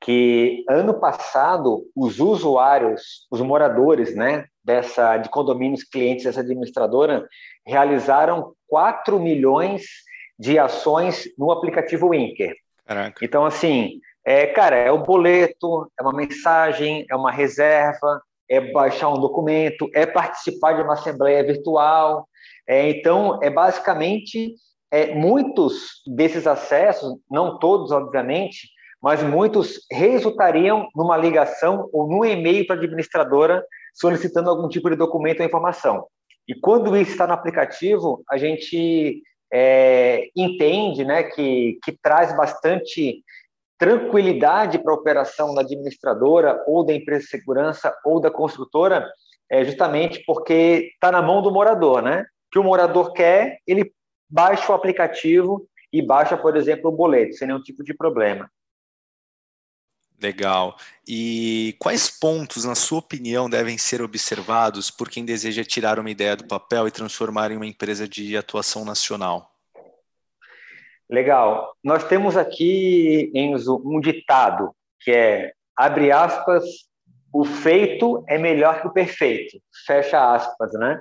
que 0.00 0.64
ano 0.68 0.94
passado 1.00 1.84
os 1.94 2.20
usuários, 2.20 3.26
os 3.30 3.40
moradores, 3.40 4.14
né, 4.14 4.46
dessa 4.62 5.16
de 5.16 5.28
condomínios 5.28 5.84
clientes 5.84 6.24
dessa 6.24 6.40
administradora 6.40 7.26
realizaram 7.66 8.52
4 8.68 9.18
milhões 9.18 9.84
de 10.38 10.58
ações 10.58 11.28
no 11.38 11.50
aplicativo 11.50 12.10
Winker. 12.10 12.54
Caraca. 12.84 13.24
Então, 13.24 13.44
assim, 13.44 14.00
é, 14.24 14.46
cara, 14.46 14.76
é 14.76 14.90
o 14.90 15.02
boleto, 15.02 15.90
é 15.98 16.02
uma 16.02 16.12
mensagem, 16.12 17.06
é 17.10 17.16
uma 17.16 17.32
reserva, 17.32 18.20
é 18.48 18.60
baixar 18.72 19.08
um 19.08 19.20
documento, 19.20 19.88
é 19.94 20.04
participar 20.06 20.74
de 20.74 20.82
uma 20.82 20.94
assembleia 20.94 21.44
virtual. 21.44 22.28
É, 22.66 22.90
então, 22.90 23.40
é 23.42 23.50
basicamente 23.50 24.54
é, 24.90 25.14
muitos 25.14 26.02
desses 26.06 26.46
acessos, 26.46 27.18
não 27.30 27.58
todos, 27.58 27.90
obviamente, 27.90 28.68
mas 29.06 29.22
muitos 29.22 29.86
resultariam 29.88 30.88
numa 30.92 31.16
ligação 31.16 31.88
ou 31.92 32.08
num 32.08 32.24
e-mail 32.24 32.66
para 32.66 32.74
a 32.74 32.78
administradora 32.80 33.64
solicitando 33.94 34.50
algum 34.50 34.68
tipo 34.68 34.90
de 34.90 34.96
documento 34.96 35.38
ou 35.38 35.46
informação. 35.46 36.08
E 36.48 36.56
quando 36.56 36.96
isso 36.96 37.12
está 37.12 37.24
no 37.24 37.32
aplicativo, 37.32 38.24
a 38.28 38.36
gente 38.36 39.22
é, 39.52 40.26
entende 40.36 41.04
né, 41.04 41.22
que, 41.22 41.78
que 41.84 41.96
traz 42.02 42.36
bastante 42.36 43.22
tranquilidade 43.78 44.80
para 44.80 44.92
a 44.92 44.96
operação 44.96 45.54
da 45.54 45.60
administradora 45.60 46.64
ou 46.66 46.84
da 46.84 46.92
empresa 46.92 47.20
de 47.20 47.30
segurança 47.30 47.96
ou 48.04 48.18
da 48.18 48.28
construtora, 48.28 49.08
é 49.48 49.64
justamente 49.64 50.24
porque 50.26 50.90
está 50.94 51.12
na 51.12 51.22
mão 51.22 51.40
do 51.40 51.52
morador, 51.52 52.02
né? 52.02 52.26
que 52.50 52.58
o 52.58 52.64
morador 52.64 53.12
quer, 53.12 53.60
ele 53.68 53.92
baixa 54.28 54.72
o 54.72 54.74
aplicativo 54.74 55.64
e 55.92 56.02
baixa, 56.02 56.36
por 56.36 56.56
exemplo, 56.56 56.90
o 56.90 56.96
boleto, 56.96 57.36
sem 57.36 57.46
nenhum 57.46 57.62
tipo 57.62 57.84
de 57.84 57.94
problema. 57.94 58.50
Legal. 60.20 60.76
E 61.06 61.76
quais 61.78 62.08
pontos, 62.08 62.64
na 62.64 62.74
sua 62.74 62.98
opinião, 62.98 63.50
devem 63.50 63.76
ser 63.76 64.00
observados 64.00 64.90
por 64.90 65.10
quem 65.10 65.24
deseja 65.24 65.62
tirar 65.62 65.98
uma 65.98 66.10
ideia 66.10 66.36
do 66.36 66.46
papel 66.46 66.88
e 66.88 66.90
transformar 66.90 67.50
em 67.50 67.56
uma 67.56 67.66
empresa 67.66 68.08
de 68.08 68.36
atuação 68.36 68.84
nacional? 68.84 69.52
Legal. 71.08 71.76
Nós 71.84 72.02
temos 72.04 72.36
aqui, 72.36 73.30
Enzo, 73.34 73.80
um 73.84 74.00
ditado 74.00 74.74
que 75.00 75.10
é, 75.12 75.52
abre 75.76 76.10
aspas, 76.10 76.64
o 77.32 77.44
feito 77.44 78.24
é 78.26 78.38
melhor 78.38 78.80
que 78.80 78.88
o 78.88 78.92
perfeito, 78.92 79.60
fecha 79.86 80.34
aspas, 80.34 80.72
né? 80.72 81.00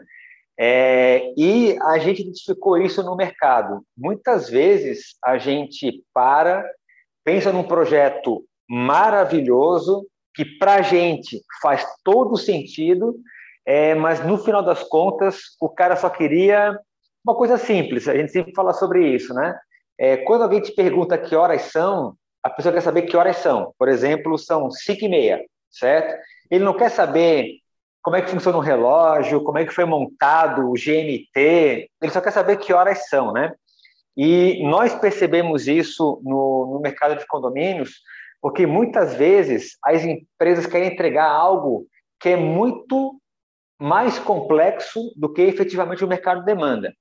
É, 0.58 1.34
e 1.38 1.78
a 1.82 1.98
gente 1.98 2.22
identificou 2.22 2.78
isso 2.78 3.02
no 3.02 3.16
mercado. 3.16 3.86
Muitas 3.98 4.50
vezes 4.50 5.16
a 5.24 5.38
gente 5.38 6.04
para, 6.14 6.70
pensa 7.24 7.52
num 7.52 7.64
projeto 7.64 8.46
maravilhoso, 8.70 10.06
que 10.34 10.44
para 10.44 10.76
a 10.76 10.82
gente 10.82 11.42
faz 11.62 11.86
todo 12.04 12.38
sentido, 12.38 13.16
é, 13.66 13.96
mas 13.96 14.24
no 14.26 14.38
final 14.38 14.62
das 14.64 14.84
contas 14.84 15.56
o 15.60 15.70
cara 15.70 15.96
só 15.96 16.10
queria 16.10 16.78
uma 17.26 17.36
coisa 17.36 17.58
simples. 17.58 18.08
A 18.08 18.16
gente 18.16 18.32
sempre 18.32 18.54
fala 18.54 18.74
sobre 18.74 19.08
isso, 19.08 19.34
né? 19.34 19.58
É, 19.98 20.18
quando 20.18 20.44
alguém 20.44 20.62
te 20.62 20.72
pergunta 20.74 21.18
que 21.18 21.36
horas 21.36 21.64
são, 21.64 22.16
a 22.44 22.50
pessoa 22.50 22.74
quer 22.74 22.82
saber 22.82 23.04
que 23.04 23.18
horas 23.18 23.38
são. 23.38 23.74
Por 23.80 23.88
exemplo, 23.88 24.38
são 24.38 24.70
5 24.70 25.06
e 25.06 25.10
meia, 25.10 25.46
certo? 25.72 26.16
Ele 26.52 26.64
não 26.64 26.76
quer 26.76 26.90
saber 26.90 27.60
como 28.04 28.16
é 28.16 28.22
que 28.22 28.30
funciona 28.30 28.58
o 28.58 28.62
relógio, 28.62 29.44
como 29.44 29.58
é 29.58 29.66
que 29.66 29.74
foi 29.74 29.86
montado 29.86 30.70
o 30.70 30.74
GMT, 30.74 31.90
ele 32.00 32.12
só 32.12 32.22
quer 32.22 32.32
saber 32.32 32.58
que 32.58 32.72
horas 32.72 33.10
são, 33.10 33.34
né? 33.34 33.52
E 34.16 34.64
nós 34.70 34.94
percebemos 34.94 35.68
isso 35.68 36.22
no, 36.24 36.74
no 36.74 36.80
mercado 36.80 37.18
de 37.18 37.26
condomínios, 37.26 38.02
porque 38.46 38.68
muitas 38.68 39.16
vezes 39.16 39.76
as 39.84 40.04
empresas 40.04 40.68
querem 40.68 40.94
entregar 40.94 41.28
algo 41.28 41.88
que 42.20 42.30
é 42.30 42.36
muito 42.36 43.20
mais 43.82 44.20
complexo 44.20 45.12
do 45.18 45.34
que 45.34 45.42
efetivamente 45.42 46.06
o 46.06 46.08
mercado 46.08 46.46
demanda. 46.46 46.94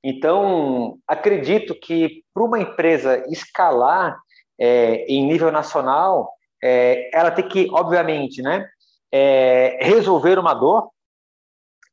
Então, 0.00 1.00
acredito 1.04 1.74
que 1.74 2.22
para 2.32 2.44
uma 2.44 2.60
empresa 2.60 3.20
escalar 3.28 4.16
é, 4.56 5.04
em 5.06 5.26
nível 5.26 5.50
nacional, 5.50 6.30
é, 6.62 7.10
ela 7.12 7.32
tem 7.32 7.48
que, 7.48 7.68
obviamente, 7.72 8.40
né, 8.40 8.64
é, 9.10 9.78
resolver 9.82 10.38
uma 10.38 10.54
dor 10.54 10.88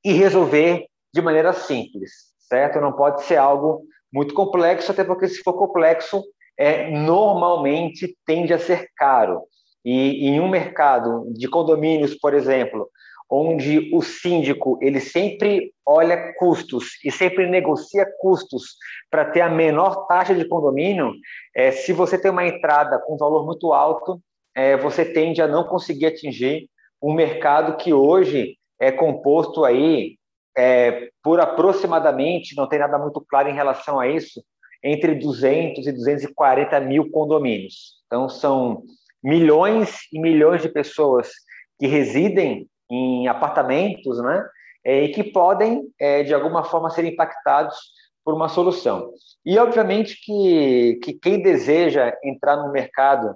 e 0.05 0.13
resolver 0.13 0.85
de 1.11 1.19
maneira 1.19 1.51
simples, 1.51 2.11
certo? 2.41 2.79
Não 2.79 2.93
pode 2.93 3.23
ser 3.23 3.37
algo 3.37 3.81
muito 4.13 4.35
complexo, 4.35 4.91
até 4.91 5.03
porque 5.03 5.27
se 5.27 5.41
for 5.41 5.53
complexo, 5.53 6.23
é, 6.59 6.91
normalmente 6.91 8.17
tende 8.25 8.53
a 8.53 8.59
ser 8.59 8.89
caro. 8.97 9.43
E 9.83 10.27
em 10.27 10.41
um 10.41 10.49
mercado 10.49 11.31
de 11.33 11.47
condomínios, 11.47 12.13
por 12.15 12.33
exemplo, 12.33 12.89
onde 13.29 13.89
o 13.93 14.01
síndico 14.01 14.77
ele 14.81 14.99
sempre 14.99 15.71
olha 15.85 16.33
custos 16.37 16.99
e 17.05 17.11
sempre 17.11 17.47
negocia 17.47 18.05
custos 18.19 18.75
para 19.09 19.23
ter 19.23 19.39
a 19.39 19.49
menor 19.49 20.05
taxa 20.07 20.35
de 20.35 20.45
condomínio, 20.45 21.13
é, 21.55 21.71
se 21.71 21.93
você 21.93 22.17
tem 22.17 22.29
uma 22.29 22.45
entrada 22.45 22.99
com 22.99 23.17
valor 23.17 23.45
muito 23.45 23.71
alto, 23.71 24.19
é, 24.53 24.75
você 24.75 25.05
tende 25.05 25.41
a 25.41 25.47
não 25.47 25.63
conseguir 25.63 26.07
atingir 26.07 26.67
um 27.01 27.13
mercado 27.13 27.77
que 27.77 27.93
hoje 27.93 28.57
é 28.77 28.91
composto 28.91 29.63
aí 29.63 30.17
é, 30.57 31.09
por 31.23 31.39
aproximadamente, 31.39 32.55
não 32.57 32.67
tem 32.67 32.79
nada 32.79 32.97
muito 32.97 33.21
claro 33.21 33.47
em 33.47 33.53
relação 33.53 33.97
a 33.97 34.07
isso, 34.07 34.43
entre 34.83 35.15
200 35.15 35.85
e 35.85 35.91
240 35.91 36.79
mil 36.81 37.09
condomínios. 37.11 37.95
Então, 38.05 38.29
são 38.29 38.83
milhões 39.23 40.07
e 40.11 40.19
milhões 40.19 40.61
de 40.61 40.69
pessoas 40.69 41.29
que 41.77 41.87
residem 41.87 42.67
em 42.89 43.27
apartamentos, 43.27 44.21
né? 44.21 44.47
É, 44.83 45.03
e 45.03 45.09
que 45.09 45.23
podem, 45.23 45.83
é, 45.99 46.23
de 46.23 46.33
alguma 46.33 46.63
forma, 46.63 46.89
ser 46.89 47.03
impactados 47.03 47.75
por 48.23 48.33
uma 48.33 48.47
solução. 48.47 49.11
E, 49.45 49.57
obviamente, 49.57 50.17
que, 50.23 50.99
que 51.03 51.13
quem 51.13 51.41
deseja 51.41 52.13
entrar 52.23 52.55
no 52.57 52.71
mercado, 52.71 53.35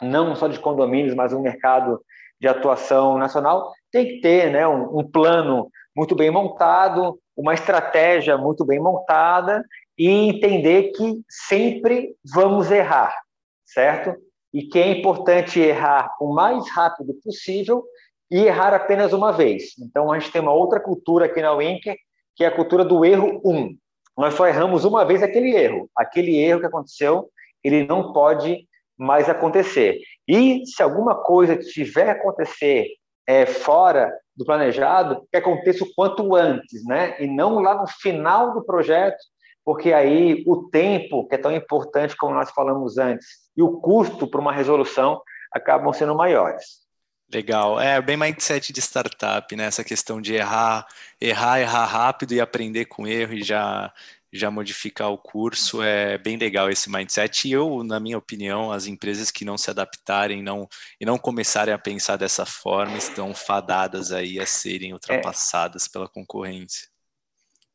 não 0.00 0.34
só 0.34 0.48
de 0.48 0.58
condomínios, 0.58 1.14
mas 1.14 1.32
um 1.32 1.42
mercado 1.42 2.00
de 2.40 2.48
atuação 2.48 3.18
nacional, 3.18 3.72
tem 3.92 4.06
que 4.06 4.20
ter 4.20 4.50
né, 4.50 4.66
um, 4.66 5.00
um 5.00 5.10
plano 5.10 5.70
muito 5.96 6.16
bem 6.16 6.30
montado, 6.30 7.18
uma 7.36 7.54
estratégia 7.54 8.36
muito 8.36 8.64
bem 8.64 8.80
montada 8.80 9.62
e 9.98 10.08
entender 10.08 10.92
que 10.92 11.20
sempre 11.28 12.14
vamos 12.34 12.70
errar, 12.70 13.16
certo? 13.64 14.14
E 14.52 14.62
que 14.62 14.78
é 14.78 14.88
importante 14.88 15.60
errar 15.60 16.14
o 16.20 16.32
mais 16.32 16.68
rápido 16.70 17.14
possível 17.22 17.84
e 18.30 18.44
errar 18.44 18.74
apenas 18.74 19.12
uma 19.12 19.32
vez. 19.32 19.78
Então, 19.78 20.10
a 20.10 20.18
gente 20.18 20.32
tem 20.32 20.42
uma 20.42 20.52
outra 20.52 20.80
cultura 20.80 21.26
aqui 21.26 21.40
na 21.40 21.54
Winker, 21.54 21.96
que 22.34 22.44
é 22.44 22.48
a 22.48 22.54
cultura 22.54 22.84
do 22.84 23.04
erro 23.04 23.40
um. 23.44 23.76
Nós 24.16 24.34
só 24.34 24.46
erramos 24.46 24.84
uma 24.84 25.04
vez 25.04 25.22
aquele 25.22 25.54
erro. 25.54 25.88
Aquele 25.96 26.36
erro 26.38 26.60
que 26.60 26.66
aconteceu, 26.66 27.28
ele 27.62 27.86
não 27.86 28.12
pode 28.12 28.66
mais 28.96 29.28
acontecer. 29.28 29.98
E 30.26 30.64
se 30.66 30.82
alguma 30.82 31.16
coisa 31.16 31.56
tiver 31.56 32.10
acontecer 32.10 32.86
é, 33.26 33.46
fora 33.46 34.12
do 34.36 34.44
planejado, 34.44 35.26
que 35.30 35.36
aconteça 35.36 35.84
o 35.84 35.94
quanto 35.94 36.34
antes, 36.34 36.84
né? 36.84 37.16
E 37.20 37.26
não 37.26 37.60
lá 37.60 37.80
no 37.80 37.86
final 37.86 38.52
do 38.52 38.64
projeto, 38.64 39.16
porque 39.64 39.92
aí 39.92 40.44
o 40.46 40.68
tempo, 40.68 41.26
que 41.26 41.34
é 41.34 41.38
tão 41.38 41.54
importante 41.54 42.16
como 42.16 42.34
nós 42.34 42.50
falamos 42.50 42.98
antes, 42.98 43.26
e 43.56 43.62
o 43.62 43.80
custo 43.80 44.26
para 44.26 44.40
uma 44.40 44.52
resolução 44.52 45.22
acabam 45.52 45.92
sendo 45.92 46.14
maiores. 46.14 46.84
Legal, 47.32 47.80
é 47.80 48.00
bem 48.02 48.16
mindset 48.16 48.72
de 48.72 48.80
startup, 48.80 49.56
né? 49.56 49.64
Essa 49.64 49.82
questão 49.82 50.20
de 50.20 50.34
errar, 50.34 50.86
errar, 51.20 51.60
errar 51.60 51.86
rápido 51.86 52.34
e 52.34 52.40
aprender 52.40 52.84
com 52.84 53.06
erro 53.06 53.32
e 53.32 53.42
já 53.42 53.92
já 54.34 54.50
modificar 54.50 55.10
o 55.10 55.16
curso 55.16 55.80
é 55.80 56.18
bem 56.18 56.36
legal 56.36 56.68
esse 56.68 56.90
mindset. 56.90 57.46
E 57.46 57.52
eu, 57.52 57.84
na 57.84 58.00
minha 58.00 58.18
opinião, 58.18 58.72
as 58.72 58.88
empresas 58.88 59.30
que 59.30 59.44
não 59.44 59.56
se 59.56 59.70
adaptarem 59.70 60.42
não, 60.42 60.68
e 61.00 61.06
não 61.06 61.16
começarem 61.16 61.72
a 61.72 61.78
pensar 61.78 62.16
dessa 62.16 62.44
forma 62.44 62.96
estão 62.96 63.32
fadadas 63.32 64.10
aí 64.10 64.40
a 64.40 64.44
serem 64.44 64.92
ultrapassadas 64.92 65.86
é. 65.86 65.88
pela 65.88 66.08
concorrência. 66.08 66.88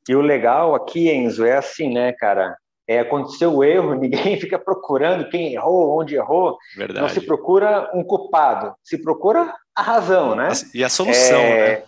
E 0.09 0.15
o 0.15 0.21
legal 0.21 0.73
aqui, 0.73 1.07
Enzo, 1.07 1.45
é 1.45 1.55
assim, 1.55 1.93
né, 1.93 2.11
cara? 2.13 2.57
É, 2.87 3.01
aconteceu 3.01 3.53
o 3.53 3.63
erro, 3.63 3.93
ninguém 3.93 4.39
fica 4.39 4.57
procurando 4.57 5.29
quem 5.29 5.53
errou, 5.53 5.99
onde 5.99 6.15
errou. 6.15 6.57
Verdade. 6.75 6.99
Não 6.99 7.09
se 7.09 7.21
procura 7.21 7.91
um 7.93 8.03
culpado, 8.03 8.73
se 8.83 8.97
procura 8.97 9.53
a 9.75 9.83
razão, 9.83 10.35
né? 10.35 10.49
E 10.73 10.83
a 10.83 10.89
solução, 10.89 11.39
é, 11.39 11.83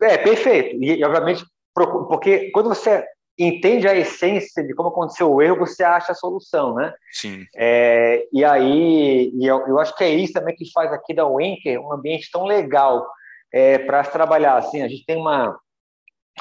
né? 0.00 0.10
É, 0.12 0.16
perfeito. 0.16 0.76
E, 0.80 1.04
obviamente, 1.04 1.44
porque 1.74 2.52
quando 2.52 2.68
você 2.68 3.04
entende 3.36 3.88
a 3.88 3.96
essência 3.96 4.62
de 4.62 4.72
como 4.72 4.90
aconteceu 4.90 5.32
o 5.32 5.42
erro, 5.42 5.58
você 5.58 5.82
acha 5.82 6.12
a 6.12 6.14
solução, 6.14 6.72
né? 6.72 6.94
Sim. 7.10 7.44
É, 7.56 8.24
e 8.32 8.44
aí, 8.44 9.32
e 9.34 9.44
eu, 9.44 9.66
eu, 9.66 9.80
acho 9.80 9.94
que 9.96 10.04
é 10.04 10.10
isso 10.10 10.34
também 10.34 10.54
que 10.54 10.70
faz 10.72 10.92
aqui 10.92 11.12
da 11.12 11.26
Winker 11.26 11.80
um 11.80 11.92
ambiente 11.92 12.30
tão 12.30 12.44
legal 12.44 13.04
é, 13.52 13.76
para 13.78 14.04
se 14.04 14.12
trabalhar. 14.12 14.56
Assim, 14.56 14.82
a 14.82 14.88
gente 14.88 15.04
tem 15.04 15.16
uma 15.16 15.58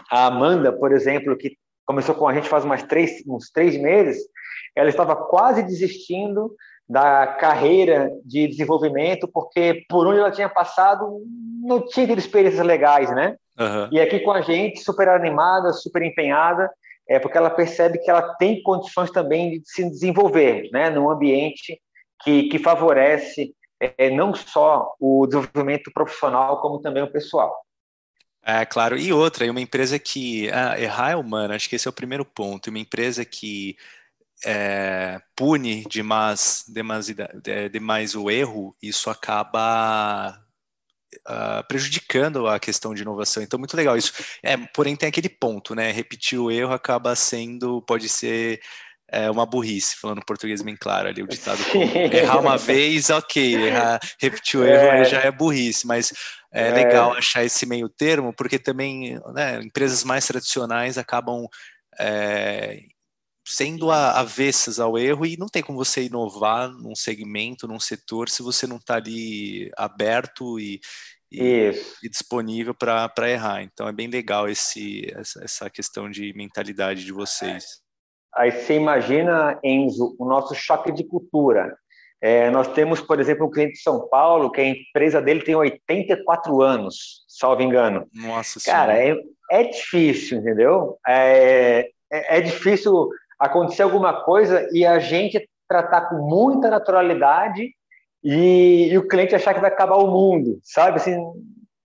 a 0.09 0.27
Amanda, 0.27 0.71
por 0.71 0.91
exemplo, 0.91 1.37
que 1.37 1.57
começou 1.85 2.15
com 2.15 2.27
a 2.27 2.33
gente 2.33 2.49
faz 2.49 2.65
umas 2.65 2.83
três, 2.83 3.23
uns 3.27 3.49
três 3.51 3.79
meses, 3.79 4.17
ela 4.75 4.89
estava 4.89 5.15
quase 5.15 5.63
desistindo 5.63 6.55
da 6.87 7.27
carreira 7.27 8.11
de 8.23 8.47
desenvolvimento, 8.47 9.27
porque 9.27 9.83
por 9.89 10.05
onde 10.05 10.19
ela 10.19 10.31
tinha 10.31 10.49
passado 10.49 11.21
não 11.63 11.85
tinha 11.85 12.05
tido 12.05 12.19
experiências 12.19 12.65
legais, 12.65 13.09
né? 13.11 13.35
Uhum. 13.59 13.89
E 13.91 13.99
aqui 13.99 14.19
com 14.19 14.31
a 14.31 14.41
gente, 14.41 14.81
super 14.81 15.09
animada, 15.09 15.73
super 15.73 16.03
empenhada, 16.03 16.69
é 17.07 17.19
porque 17.19 17.37
ela 17.37 17.49
percebe 17.49 17.99
que 17.99 18.09
ela 18.09 18.35
tem 18.35 18.61
condições 18.61 19.09
também 19.11 19.51
de 19.51 19.61
se 19.65 19.89
desenvolver, 19.89 20.69
né, 20.71 20.89
num 20.89 21.09
ambiente 21.09 21.79
que, 22.23 22.43
que 22.49 22.59
favorece 22.59 23.53
é, 23.79 24.09
não 24.09 24.33
só 24.33 24.93
o 24.99 25.25
desenvolvimento 25.27 25.91
profissional, 25.93 26.61
como 26.61 26.81
também 26.81 27.03
o 27.03 27.11
pessoal. 27.11 27.55
É, 28.45 28.63
claro. 28.63 28.95
E 28.97 29.11
outra, 29.11 29.49
uma 29.49 29.59
empresa 29.59 29.97
que 29.97 30.49
ah, 30.51 30.79
errar 30.79 31.11
é 31.11 31.15
humana, 31.15 31.55
acho 31.55 31.67
que 31.67 31.75
esse 31.75 31.87
é 31.87 31.89
o 31.89 31.93
primeiro 31.93 32.23
ponto. 32.23 32.69
Uma 32.69 32.77
empresa 32.77 33.25
que 33.25 33.75
é, 34.45 35.19
pune 35.35 35.83
demais, 35.89 36.63
demais, 36.67 37.07
demais 37.71 38.13
o 38.13 38.29
erro, 38.29 38.75
isso 38.79 39.09
acaba 39.09 40.39
uh, 41.27 41.67
prejudicando 41.67 42.47
a 42.47 42.59
questão 42.59 42.93
de 42.93 43.01
inovação. 43.01 43.41
Então, 43.41 43.57
muito 43.57 43.75
legal 43.75 43.97
isso. 43.97 44.13
É, 44.43 44.55
porém, 44.57 44.95
tem 44.95 45.09
aquele 45.09 45.29
ponto, 45.29 45.73
né? 45.73 45.91
Repetir 45.91 46.37
o 46.37 46.51
erro 46.51 46.73
acaba 46.73 47.15
sendo, 47.15 47.81
pode 47.81 48.07
ser 48.07 48.61
é, 49.07 49.29
uma 49.29 49.45
burrice, 49.45 49.95
falando 49.97 50.25
português 50.25 50.61
bem 50.61 50.75
claro 50.75 51.07
ali, 51.07 51.21
o 51.21 51.27
ditado 51.27 51.59
errar 52.13 52.39
uma 52.39 52.57
vez, 52.57 53.09
ok, 53.09 53.55
errar, 53.67 53.99
repetir 54.19 54.59
o 54.59 54.65
erro 54.65 54.85
é. 54.85 55.05
já 55.05 55.21
é 55.21 55.31
burrice, 55.31 55.85
mas 55.85 56.11
é, 56.55 56.69
é, 56.69 56.71
legal 56.71 57.11
achar 57.11 57.43
esse 57.43 57.65
meio 57.65 57.89
termo, 57.89 58.33
porque 58.33 58.57
também 58.57 59.19
né, 59.33 59.61
empresas 59.61 60.05
mais 60.05 60.25
tradicionais 60.25 60.97
acabam 60.97 61.47
é, 61.99 62.79
sendo 63.45 63.91
avessas 63.91 64.79
ao 64.79 64.97
erro 64.97 65.25
e 65.25 65.37
não 65.37 65.47
tem 65.47 65.61
como 65.61 65.77
você 65.77 66.03
inovar 66.03 66.69
num 66.69 66.95
segmento, 66.95 67.67
num 67.67 67.79
setor, 67.79 68.29
se 68.29 68.41
você 68.41 68.65
não 68.65 68.77
está 68.77 68.95
ali 68.95 69.69
aberto 69.77 70.57
e, 70.57 70.79
e, 71.29 71.71
e 72.01 72.09
disponível 72.09 72.73
para 72.73 73.29
errar. 73.29 73.61
Então 73.61 73.87
é 73.87 73.91
bem 73.91 74.07
legal 74.07 74.47
esse, 74.47 75.13
essa 75.41 75.69
questão 75.69 76.09
de 76.09 76.33
mentalidade 76.35 77.03
de 77.03 77.11
vocês. 77.11 77.83
Aí 78.33 78.51
você 78.51 78.75
imagina, 78.75 79.59
Enzo, 79.63 80.15
o 80.17 80.25
nosso 80.25 80.55
choque 80.55 80.91
de 80.91 81.03
cultura. 81.05 81.77
É, 82.21 82.49
nós 82.49 82.67
temos, 82.69 83.01
por 83.01 83.19
exemplo, 83.19 83.45
um 83.45 83.51
cliente 83.51 83.73
de 83.73 83.81
São 83.81 84.07
Paulo, 84.07 84.51
que 84.51 84.61
a 84.61 84.65
empresa 84.65 85.21
dele 85.21 85.41
tem 85.41 85.55
84 85.55 86.61
anos, 86.61 87.23
salvo 87.27 87.61
engano. 87.61 88.07
Nossa 88.13 88.59
Cara, 88.63 88.97
é, 88.97 89.15
é, 89.51 89.63
difícil, 89.63 90.39
entendeu? 90.39 90.97
É, 91.07 91.89
é, 92.11 92.37
é 92.37 92.41
difícil 92.41 93.09
acontecer 93.39 93.83
alguma 93.83 94.23
coisa 94.23 94.67
e 94.71 94.85
a 94.85 94.97
gente 94.99 95.47
tratar 95.67 96.09
com 96.09 96.15
muita 96.15 96.69
naturalidade 96.69 97.69
e, 98.23 98.89
e, 98.91 98.97
o 98.97 99.07
cliente 99.07 99.35
achar 99.35 99.53
que 99.53 99.59
vai 99.59 99.69
acabar 99.69 99.97
o 99.97 100.07
mundo, 100.07 100.59
sabe? 100.63 100.97
Assim, 100.97 101.15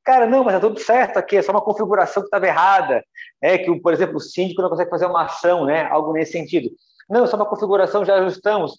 cara, 0.05 0.27
não, 0.27 0.43
mas 0.45 0.55
tá 0.55 0.61
tudo 0.61 0.81
certo 0.81 1.19
aqui, 1.19 1.37
é 1.37 1.43
só 1.43 1.53
uma 1.53 1.61
configuração 1.61 2.23
que 2.23 2.29
estava 2.29 2.47
errada, 2.47 3.05
é 3.43 3.59
que, 3.59 3.75
por 3.81 3.93
exemplo, 3.93 4.17
o 4.17 4.21
síndico 4.21 4.63
não 4.63 4.71
consegue 4.71 4.91
fazer 4.91 5.07
uma 5.07 5.25
ação, 5.25 5.67
né? 5.67 5.87
Algo 5.91 6.13
nesse 6.13 6.33
sentido. 6.33 6.71
Não, 7.09 7.25
é 7.25 7.27
só 7.27 7.37
uma 7.37 7.47
configuração, 7.49 8.05
já 8.05 8.15
ajustamos. 8.15 8.79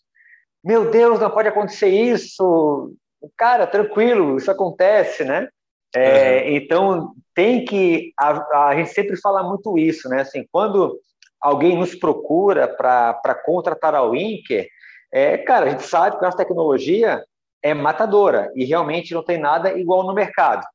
Meu 0.64 0.92
Deus, 0.92 1.20
não 1.20 1.30
pode 1.30 1.48
acontecer 1.48 1.90
isso. 1.90 2.94
Cara, 3.38 3.66
tranquilo, 3.68 4.38
isso 4.38 4.52
acontece, 4.52 5.24
né? 5.24 5.48
É, 5.94 6.42
uhum. 6.42 6.56
Então, 6.56 7.14
tem 7.36 7.66
que. 7.66 8.14
A, 8.18 8.70
a 8.70 8.76
gente 8.76 8.90
sempre 8.92 9.20
fala 9.20 9.44
muito 9.44 9.78
isso, 9.78 10.08
né? 10.08 10.22
Assim, 10.22 10.46
quando 10.52 10.98
alguém 11.42 11.78
nos 11.78 11.96
procura 11.96 12.68
para 12.68 13.36
contratar 13.44 13.96
a 13.96 14.04
Winker, 14.04 14.68
é, 15.12 15.38
cara, 15.40 15.66
a 15.66 15.70
gente 15.70 15.84
sabe 15.84 16.18
que 16.18 16.24
a 16.24 16.28
nossa 16.28 16.38
tecnologia 16.38 17.24
é 17.64 17.74
matadora 17.74 18.52
e 18.56 18.64
realmente 18.64 19.14
não 19.14 19.24
tem 19.24 19.38
nada 19.38 19.78
igual 19.78 20.04
no 20.04 20.14
mercado. 20.14 20.66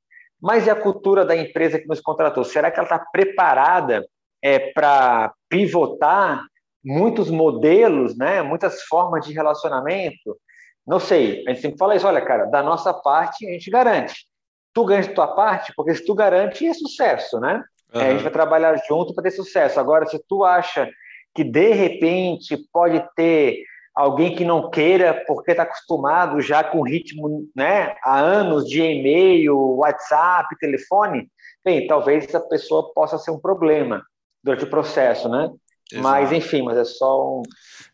Mas 0.40 0.66
e 0.66 0.70
a 0.70 0.74
cultura 0.76 1.24
da 1.24 1.34
empresa 1.34 1.78
que 1.78 1.88
nos 1.88 2.00
contratou? 2.00 2.44
Será 2.44 2.70
que 2.70 2.78
ela 2.78 2.86
está 2.86 2.98
preparada 2.98 4.06
é, 4.42 4.58
para 4.72 5.32
pivotar 5.48 6.42
muitos 6.86 7.28
modelos, 7.28 8.16
né, 8.16 8.42
muitas 8.42 8.82
formas 8.82 9.26
de 9.26 9.34
relacionamento? 9.34 10.38
Não 10.86 11.00
sei, 11.00 11.42
a 11.46 11.50
gente 11.50 11.62
sempre 11.62 11.78
fala 11.78 11.96
isso, 11.96 12.06
olha, 12.06 12.20
cara, 12.24 12.44
da 12.44 12.62
nossa 12.62 12.94
parte 12.94 13.46
a 13.46 13.50
gente 13.50 13.68
garante. 13.68 14.14
Tu 14.72 14.84
ganha 14.84 15.12
tua 15.12 15.34
parte, 15.34 15.72
porque 15.74 15.94
se 15.94 16.06
tu 16.06 16.14
garante, 16.14 16.64
é 16.64 16.72
sucesso, 16.72 17.40
né? 17.40 17.64
Uhum. 17.92 18.00
É, 18.00 18.08
a 18.08 18.10
gente 18.12 18.22
vai 18.22 18.32
trabalhar 18.32 18.80
junto 18.86 19.12
para 19.12 19.24
ter 19.24 19.32
sucesso. 19.32 19.80
Agora, 19.80 20.06
se 20.06 20.22
tu 20.28 20.44
acha 20.44 20.88
que 21.34 21.42
de 21.42 21.72
repente 21.72 22.56
pode 22.72 23.02
ter 23.16 23.64
alguém 23.94 24.36
que 24.36 24.44
não 24.44 24.70
queira 24.70 25.24
porque 25.26 25.50
está 25.50 25.64
acostumado 25.64 26.40
já 26.40 26.62
com 26.62 26.82
ritmo, 26.82 27.48
né, 27.56 27.96
há 28.04 28.20
anos 28.20 28.66
de 28.66 28.80
e-mail, 28.80 29.56
WhatsApp, 29.78 30.54
telefone, 30.60 31.28
bem, 31.64 31.86
talvez 31.86 32.26
essa 32.26 32.40
pessoa 32.40 32.92
possa 32.92 33.18
ser 33.18 33.32
um 33.32 33.40
problema 33.40 34.04
durante 34.44 34.64
o 34.64 34.70
processo, 34.70 35.28
né? 35.28 35.50
Exato. 35.92 36.02
Mas 36.02 36.32
enfim, 36.32 36.62
mas 36.62 36.76
é 36.76 36.84
só 36.84 37.38
um. 37.38 37.42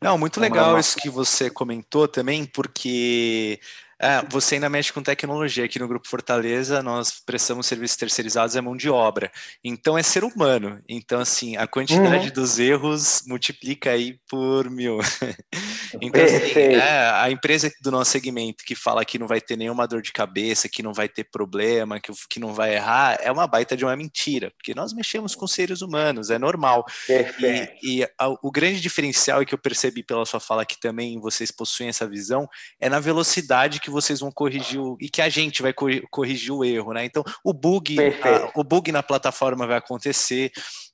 Não, 0.01 0.17
muito 0.19 0.41
legal 0.41 0.79
isso 0.79 0.97
que 0.97 1.09
você 1.11 1.51
comentou 1.51 2.09
também, 2.09 2.45
porque 2.45 3.61
é, 4.03 4.21
você 4.29 4.57
ainda 4.57 4.69
mexe 4.69 4.93
com 4.93 5.01
tecnologia. 5.01 5.65
Aqui 5.65 5.79
no 5.79 5.87
Grupo 5.87 6.09
Fortaleza, 6.09 6.83
nós 6.83 7.23
prestamos 7.25 7.67
serviços 7.67 7.97
terceirizados, 7.97 8.57
é 8.57 8.61
mão 8.61 8.77
de 8.77 8.91
obra. 8.91 9.31
Então, 9.63 9.97
é 9.97 10.03
ser 10.03 10.25
humano. 10.25 10.83
Então, 10.89 11.21
assim, 11.21 11.57
a 11.57 11.69
quantidade 11.69 12.29
uhum. 12.29 12.35
dos 12.35 12.59
erros 12.59 13.23
multiplica 13.29 13.93
aí 13.93 14.19
por 14.29 14.69
mil. 14.69 14.99
então, 16.03 16.25
assim, 16.25 16.59
é, 16.59 17.11
a 17.15 17.31
empresa 17.31 17.71
do 17.81 17.93
nosso 17.93 18.11
segmento 18.11 18.65
que 18.65 18.75
fala 18.75 19.05
que 19.05 19.21
não 19.21 19.29
vai 19.29 19.41
ter 19.41 19.57
nenhuma 19.57 19.87
dor 19.87 20.03
de 20.03 20.11
cabeça, 20.11 20.69
que 20.69 20.83
não 20.83 20.93
vai 20.93 21.09
ter 21.09 21.25
problema, 21.31 22.01
que, 22.01 22.13
que 22.29 22.41
não 22.41 22.53
vai 22.53 22.75
errar, 22.75 23.19
é 23.21 23.31
uma 23.31 23.47
baita 23.47 23.77
de 23.77 23.85
uma 23.85 23.95
mentira, 23.95 24.51
porque 24.57 24.75
nós 24.75 24.93
mexemos 24.93 25.37
com 25.37 25.47
seres 25.47 25.81
humanos, 25.81 26.29
é 26.29 26.41
normal. 26.41 26.85
Perfeito. 27.07 27.73
E, 27.85 28.01
e 28.01 28.05
a, 28.19 28.29
o 28.43 28.51
grande 28.51 28.81
diferencial, 28.81 29.43
e 29.43 29.47
que 29.47 29.55
eu 29.55 29.59
percebi 29.59 30.03
pela 30.03 30.27
sua 30.27 30.41
fala 30.41 30.67
que 30.67 30.81
também 30.81 31.21
vocês 31.21 31.53
possuem 31.53 31.89
essa 31.89 32.09
visão, 32.09 32.49
é 32.81 32.89
na 32.89 32.99
velocidade 32.99 33.79
que 33.79 33.92
vocês 33.93 34.21
vão 34.21 34.33
corrigir 34.33 34.81
o, 34.81 34.97
e 35.01 35.09
que 35.09 35.23
a 35.23 35.29
gente 35.29 35.63
vai 35.63 35.73
corrigir 36.11 36.53
o 36.53 36.65
erro, 36.65 36.93
né? 36.93 37.05
Então, 37.05 37.23
o 37.45 37.53
bug, 37.53 37.97
a, 38.01 38.51
o 38.59 38.65
bug 38.65 38.91
na 38.91 39.03
plataforma 39.03 39.67
vai 39.67 39.77
acontecer, 39.77 40.51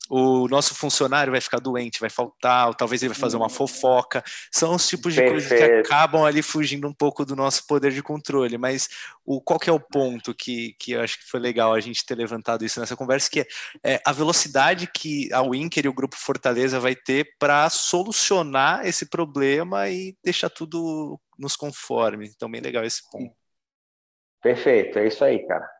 o 0.08 0.48
nosso 0.48 0.74
funcionário 0.74 1.30
vai 1.30 1.40
ficar 1.40 1.58
doente, 1.58 2.00
vai 2.00 2.08
faltar, 2.08 2.68
ou 2.68 2.74
talvez 2.74 3.02
ele 3.02 3.12
vai 3.12 3.20
fazer 3.20 3.36
uma 3.36 3.44
uhum. 3.44 3.50
fofoca. 3.50 4.24
São 4.50 4.74
os 4.74 4.88
tipos 4.88 5.12
de 5.12 5.22
coisas 5.22 5.48
que 5.48 5.62
acabam 5.62 6.24
ali 6.24 6.40
fugindo 6.40 6.88
um 6.88 6.94
pouco 6.94 7.24
do 7.24 7.36
nosso 7.36 7.66
poder 7.66 7.92
de 7.92 8.02
controle. 8.02 8.56
Mas 8.56 8.88
o, 9.24 9.40
qual 9.40 9.58
que 9.58 9.68
é 9.68 9.72
o 9.72 9.80
ponto 9.80 10.34
que, 10.34 10.74
que 10.78 10.92
eu 10.92 11.02
acho 11.02 11.18
que 11.18 11.30
foi 11.30 11.38
legal 11.38 11.74
a 11.74 11.80
gente 11.80 12.06
ter 12.06 12.14
levantado 12.14 12.64
isso 12.64 12.80
nessa 12.80 12.96
conversa, 12.96 13.30
que 13.30 13.40
é, 13.40 13.46
é 13.84 14.00
a 14.04 14.12
velocidade 14.12 14.86
que 14.86 15.32
a 15.32 15.42
Winker 15.42 15.84
e 15.84 15.88
o 15.88 15.94
Grupo 15.94 16.16
Fortaleza 16.16 16.80
vai 16.80 16.96
ter 16.96 17.36
para 17.38 17.68
solucionar 17.68 18.86
esse 18.86 19.06
problema 19.06 19.90
e 19.90 20.16
deixar 20.24 20.48
tudo 20.48 21.20
nos 21.38 21.54
conforme. 21.54 22.26
Então, 22.26 22.50
bem 22.50 22.62
legal 22.62 22.84
esse 22.84 23.02
ponto. 23.10 23.34
Perfeito, 24.42 24.98
é 24.98 25.08
isso 25.08 25.24
aí, 25.24 25.46
cara. 25.46 25.77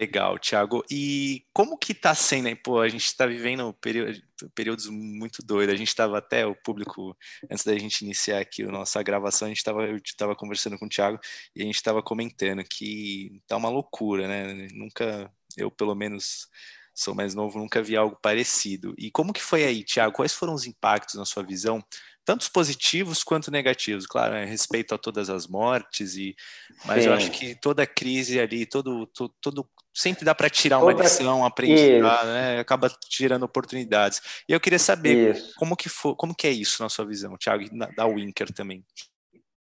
Legal, 0.00 0.38
Thiago. 0.38 0.82
E 0.90 1.44
como 1.52 1.76
que 1.76 1.92
tá 1.92 2.14
sendo, 2.14 2.48
hein? 2.48 2.56
Pô, 2.56 2.80
a 2.80 2.88
gente 2.88 3.04
está 3.04 3.26
vivendo 3.26 3.70
período, 3.74 4.18
períodos 4.54 4.86
muito 4.86 5.42
doidos. 5.42 5.74
A 5.74 5.76
gente 5.76 5.88
estava 5.88 6.16
até, 6.16 6.46
o 6.46 6.54
público, 6.54 7.14
antes 7.50 7.66
da 7.66 7.76
gente 7.78 8.00
iniciar 8.00 8.40
aqui 8.40 8.62
a 8.62 8.68
nossa 8.68 9.02
gravação, 9.02 9.44
a 9.44 9.50
gente 9.50 9.58
estava 9.58 9.82
eu 9.82 9.96
estava 9.98 10.34
conversando 10.34 10.78
com 10.78 10.86
o 10.86 10.88
Thiago 10.88 11.20
e 11.54 11.60
a 11.60 11.66
gente 11.66 11.74
estava 11.74 12.02
comentando 12.02 12.64
que 12.64 13.42
tá 13.46 13.58
uma 13.58 13.68
loucura, 13.68 14.26
né? 14.26 14.68
Nunca, 14.72 15.30
eu 15.54 15.70
pelo 15.70 15.94
menos 15.94 16.48
sou 16.94 17.14
mais 17.14 17.34
novo, 17.34 17.58
nunca 17.58 17.82
vi 17.82 17.94
algo 17.94 18.16
parecido. 18.22 18.94
E 18.96 19.10
como 19.10 19.34
que 19.34 19.42
foi 19.42 19.64
aí, 19.64 19.84
Thiago? 19.84 20.16
Quais 20.16 20.32
foram 20.32 20.54
os 20.54 20.66
impactos 20.66 21.16
na 21.16 21.26
sua 21.26 21.42
visão 21.42 21.84
tanto 22.24 22.50
positivos 22.52 23.24
quanto 23.24 23.50
negativos, 23.50 24.06
claro, 24.06 24.34
a 24.34 24.44
respeito 24.44 24.94
a 24.94 24.98
todas 24.98 25.28
as 25.30 25.46
mortes 25.46 26.16
e 26.16 26.36
mas 26.84 27.02
Sim. 27.02 27.08
eu 27.08 27.14
acho 27.14 27.30
que 27.30 27.54
toda 27.54 27.86
crise 27.86 28.38
ali, 28.38 28.66
todo, 28.66 29.06
todo, 29.08 29.34
todo 29.40 29.70
sempre 29.92 30.24
dá 30.24 30.34
para 30.34 30.48
tirar 30.48 30.78
uma 30.78 30.86
Outra... 30.86 31.04
lição, 31.04 31.44
aprender, 31.44 32.02
né? 32.02 32.58
acaba 32.58 32.90
tirando 33.08 33.42
oportunidades. 33.42 34.20
E 34.48 34.52
eu 34.52 34.60
queria 34.60 34.78
saber 34.78 35.36
isso. 35.36 35.54
como 35.56 35.76
que 35.76 35.88
for, 35.88 36.14
como 36.16 36.34
que 36.34 36.46
é 36.46 36.50
isso 36.50 36.82
na 36.82 36.88
sua 36.88 37.04
visão, 37.04 37.36
Thiago, 37.36 37.64
da 37.96 38.06
Winker 38.06 38.52
também. 38.52 38.84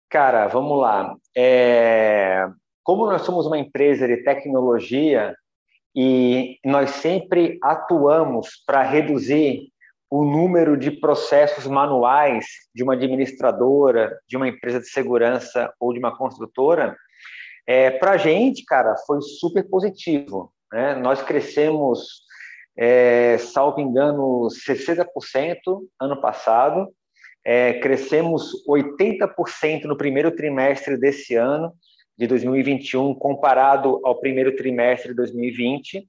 Cara, 0.09 0.47
vamos 0.47 0.79
lá. 0.79 1.15
É... 1.35 2.47
Como 2.83 3.05
nós 3.05 3.23
somos 3.23 3.45
uma 3.45 3.57
empresa 3.57 4.07
de 4.07 4.17
tecnologia 4.17 5.35
e 5.95 6.59
nós 6.65 6.89
sempre 6.91 7.57
atuamos 7.63 8.49
para 8.65 8.83
reduzir 8.83 9.71
o 10.09 10.23
número 10.23 10.77
de 10.77 10.91
processos 10.91 11.65
manuais 11.65 12.45
de 12.75 12.83
uma 12.83 12.93
administradora, 12.93 14.15
de 14.27 14.37
uma 14.37 14.47
empresa 14.47 14.79
de 14.79 14.87
segurança 14.87 15.73
ou 15.79 15.91
de 15.91 15.97
uma 15.97 16.15
construtora, 16.15 16.95
é, 17.65 17.91
Para 17.91 18.11
a 18.11 18.17
gente, 18.17 18.63
cara, 18.65 18.95
foi 19.05 19.21
super 19.21 19.67
positivo. 19.69 20.51
Né? 20.71 20.95
Nós 20.95 21.21
crescemos, 21.21 22.23
é, 22.77 23.37
salvo 23.37 23.79
engano, 23.79 24.47
60% 24.47 25.05
ano 25.99 26.19
passado, 26.19 26.89
é, 27.45 27.73
crescemos 27.73 28.51
80% 28.67 29.83
no 29.83 29.97
primeiro 29.97 30.31
trimestre 30.31 30.97
desse 30.97 31.35
ano, 31.35 31.73
de 32.17 32.27
2021, 32.27 33.15
comparado 33.15 33.99
ao 34.03 34.19
primeiro 34.19 34.55
trimestre 34.55 35.09
de 35.09 35.15
2020. 35.15 36.07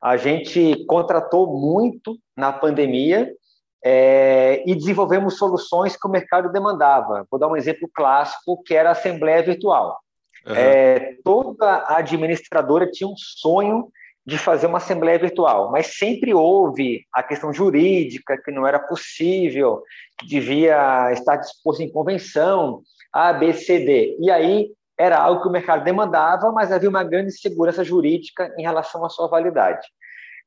A 0.00 0.16
gente 0.16 0.84
contratou 0.86 1.58
muito 1.58 2.18
na 2.36 2.52
pandemia 2.52 3.32
é, 3.84 4.62
e 4.66 4.74
desenvolvemos 4.74 5.38
soluções 5.38 5.96
que 5.96 6.06
o 6.06 6.10
mercado 6.10 6.52
demandava. 6.52 7.26
Vou 7.30 7.40
dar 7.40 7.48
um 7.48 7.56
exemplo 7.56 7.88
clássico, 7.92 8.62
que 8.62 8.74
era 8.74 8.90
a 8.90 8.92
Assembleia 8.92 9.42
Virtual. 9.42 9.98
Uhum. 10.48 10.54
É, 10.54 11.16
toda 11.22 11.84
administradora 11.88 12.90
tinha 12.90 13.08
um 13.08 13.16
sonho 13.16 13.88
de 14.26 14.36
fazer 14.36 14.66
uma 14.66 14.78
assembleia 14.78 15.18
virtual, 15.18 15.70
mas 15.70 15.96
sempre 15.96 16.34
houve 16.34 17.06
a 17.14 17.22
questão 17.22 17.52
jurídica, 17.52 18.36
que 18.36 18.50
não 18.50 18.66
era 18.66 18.78
possível, 18.78 19.82
que 20.18 20.26
devia 20.26 21.10
estar 21.12 21.36
disposto 21.36 21.80
em 21.80 21.90
convenção, 21.90 22.82
A, 23.12 23.32
B, 23.32 23.54
C, 23.54 23.78
D. 23.78 24.16
E 24.20 24.30
aí 24.30 24.70
era 24.98 25.18
algo 25.18 25.42
que 25.42 25.48
o 25.48 25.52
mercado 25.52 25.84
demandava, 25.84 26.50
mas 26.52 26.70
havia 26.70 26.90
uma 26.90 27.04
grande 27.04 27.32
segurança 27.32 27.84
jurídica 27.84 28.52
em 28.58 28.62
relação 28.62 29.04
à 29.04 29.08
sua 29.08 29.28
validade. 29.28 29.86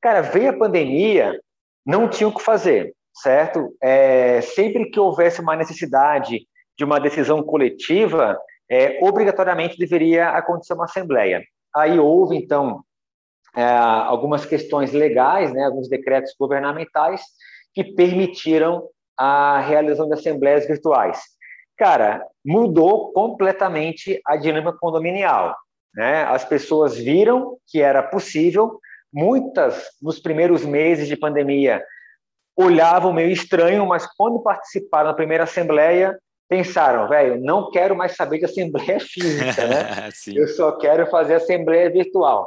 Cara, 0.02 0.22
veio 0.22 0.50
a 0.50 0.58
pandemia, 0.58 1.40
não 1.86 2.08
tinha 2.08 2.28
o 2.28 2.36
que 2.36 2.44
fazer, 2.44 2.94
certo? 3.16 3.76
É, 3.82 4.42
sempre 4.42 4.92
que 4.92 5.00
houvesse 5.00 5.42
uma 5.42 5.56
necessidade 5.56 6.46
de 6.78 6.84
uma 6.84 7.00
decisão 7.00 7.42
coletiva, 7.42 8.38
é, 8.72 8.98
obrigatoriamente 9.02 9.78
deveria 9.78 10.30
acontecer 10.30 10.74
uma 10.74 10.86
assembleia. 10.86 11.44
Aí 11.76 12.00
houve, 12.00 12.38
então, 12.38 12.82
é, 13.54 13.66
algumas 13.66 14.46
questões 14.46 14.94
legais, 14.94 15.54
né, 15.54 15.66
alguns 15.66 15.90
decretos 15.90 16.34
governamentais 16.40 17.22
que 17.74 17.84
permitiram 17.84 18.88
a 19.18 19.60
realização 19.60 20.08
de 20.08 20.14
assembleias 20.14 20.66
virtuais. 20.66 21.20
Cara, 21.78 22.26
mudou 22.46 23.12
completamente 23.12 24.22
a 24.26 24.38
dinâmica 24.38 24.78
condominial. 24.80 25.54
Né? 25.94 26.24
As 26.24 26.46
pessoas 26.46 26.98
viram 26.98 27.58
que 27.68 27.82
era 27.82 28.02
possível, 28.02 28.80
muitas, 29.12 29.86
nos 30.02 30.18
primeiros 30.20 30.66
meses 30.66 31.10
de 31.10 31.18
pandemia, 31.18 31.84
olhavam 32.56 33.12
meio 33.12 33.32
estranho, 33.32 33.86
mas 33.86 34.08
quando 34.16 34.42
participaram 34.42 35.10
da 35.10 35.16
primeira 35.16 35.44
assembleia, 35.44 36.18
pensaram, 36.52 37.08
velho, 37.08 37.40
não 37.40 37.72
quero 37.72 37.96
mais 37.96 38.14
saber 38.14 38.40
de 38.40 38.44
assembleia 38.44 39.00
física, 39.00 39.68
né? 39.68 40.10
Eu 40.36 40.50
só 40.50 40.74
quero 40.74 41.08
fazer 41.08 41.36
assembleia 41.36 41.90
virtual. 41.90 42.46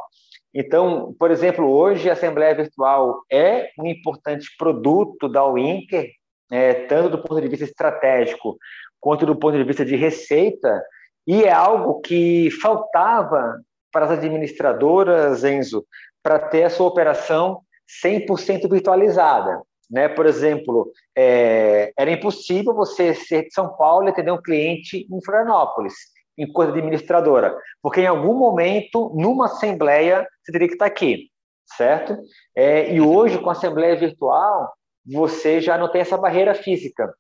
Então, 0.55 1.17
por 1.19 1.31
exemplo, 1.31 1.67
hoje 1.67 2.11
a 2.11 2.13
assembleia 2.13 2.55
virtual 2.55 3.23
é 3.33 3.71
um 3.79 3.87
importante 3.87 4.47
produto 4.59 5.27
da 5.27 5.43
Winker, 5.47 6.11
é, 6.53 6.75
tanto 6.87 7.09
do 7.09 7.23
ponto 7.23 7.41
de 7.41 7.49
vista 7.49 7.65
estratégico 7.65 8.59
quanto 9.01 9.25
do 9.25 9.35
ponto 9.35 9.57
de 9.57 9.65
vista 9.65 9.87
de 9.87 9.97
receita, 9.97 10.83
e 11.27 11.45
é 11.45 11.53
algo 11.53 12.01
que 12.03 12.51
faltava 12.61 13.59
para 13.91 14.05
as 14.05 14.11
administradoras, 14.11 15.45
Enzo, 15.45 15.83
para 16.23 16.39
ter 16.39 16.65
a 16.65 16.71
sua 16.71 16.89
operação 16.89 17.61
100% 18.05 18.69
virtualizada. 18.71 19.63
Né? 19.91 20.09
Por 20.09 20.27
exemplo, 20.27 20.91
é, 21.17 21.93
era 21.97 22.11
impossível 22.11 22.75
você 22.75 23.15
ser 23.15 23.45
de 23.45 23.53
São 23.53 23.77
Paulo 23.77 24.07
e 24.07 24.11
atender 24.11 24.31
um 24.31 24.43
cliente 24.43 25.07
em 25.11 25.25
Florianópolis, 25.25 25.95
enquanto 26.37 26.71
administradora, 26.71 27.57
porque 27.81 28.01
em 28.01 28.07
algum 28.07 28.35
momento, 28.35 29.13
numa 29.15 29.47
assembleia, 29.47 30.27
você 30.43 30.53
teria 30.53 30.67
que 30.67 30.75
estar 30.75 30.87
aqui, 30.87 31.31
certo? 31.77 32.17
É, 32.57 32.93
e 32.93 33.01
hoje, 33.01 33.39
com 33.39 33.51
a 33.51 33.53
assembleia 33.53 33.97
virtual, 33.97 34.73
você 35.07 35.61
já 35.61 35.79
não 35.79 35.91
tem 35.91 36.01
essa 36.01 36.17
barreira 36.17 36.55
física. 36.55 37.15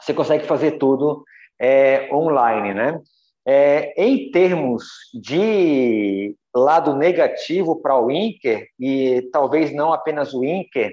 Você 0.00 0.12
consegue 0.12 0.44
fazer 0.44 0.72
tudo 0.72 1.24
é, 1.58 2.08
online, 2.12 2.74
né? 2.74 3.00
É, 3.48 3.94
em 4.02 4.30
termos 4.30 4.84
de 5.14 6.34
lado 6.54 6.96
negativo 6.96 7.80
para 7.80 7.98
o 7.98 8.10
Inker, 8.10 8.66
e 8.78 9.22
talvez 9.32 9.72
não 9.72 9.92
apenas 9.92 10.34
o 10.34 10.44
Inker, 10.44 10.92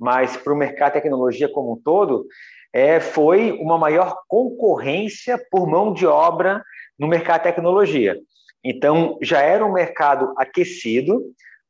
mas 0.00 0.36
para 0.36 0.52
o 0.52 0.56
mercado 0.56 0.94
de 0.94 1.00
tecnologia 1.00 1.48
como 1.48 1.74
um 1.74 1.76
todo, 1.76 2.26
é, 2.72 3.00
foi 3.00 3.52
uma 3.60 3.76
maior 3.76 4.16
concorrência 4.26 5.38
por 5.50 5.68
mão 5.68 5.92
de 5.92 6.06
obra 6.06 6.64
no 6.98 7.06
mercado 7.06 7.42
de 7.42 7.48
tecnologia. 7.48 8.16
Então, 8.64 9.18
já 9.20 9.40
era 9.40 9.64
um 9.64 9.72
mercado 9.72 10.32
aquecido, 10.36 11.22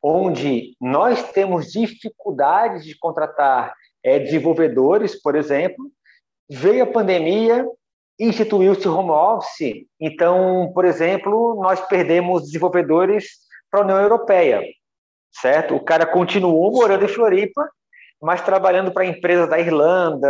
onde 0.03 0.77
nós 0.81 1.33
temos 1.33 1.73
dificuldades 1.73 2.85
de 2.85 2.97
contratar 2.99 3.75
é, 4.03 4.19
desenvolvedores, 4.19 5.21
por 5.21 5.37
exemplo. 5.37 5.90
Veio 6.49 6.85
a 6.85 6.87
pandemia, 6.87 7.66
instituiu-se 8.19 8.87
home 8.88 9.11
office, 9.11 9.87
então, 9.99 10.71
por 10.75 10.85
exemplo, 10.85 11.61
nós 11.62 11.81
perdemos 11.87 12.43
desenvolvedores 12.43 13.27
para 13.71 13.81
a 13.81 13.85
União 13.85 14.01
Europeia, 14.01 14.62
certo? 15.33 15.75
O 15.77 15.85
cara 15.85 16.05
continuou 16.05 16.73
morando 16.73 17.05
em 17.05 17.09
Floripa, 17.09 17.71
mas 18.20 18.42
trabalhando 18.42 18.92
para 18.92 19.06
empresas 19.06 19.48
da 19.48 19.59
Irlanda, 19.59 20.28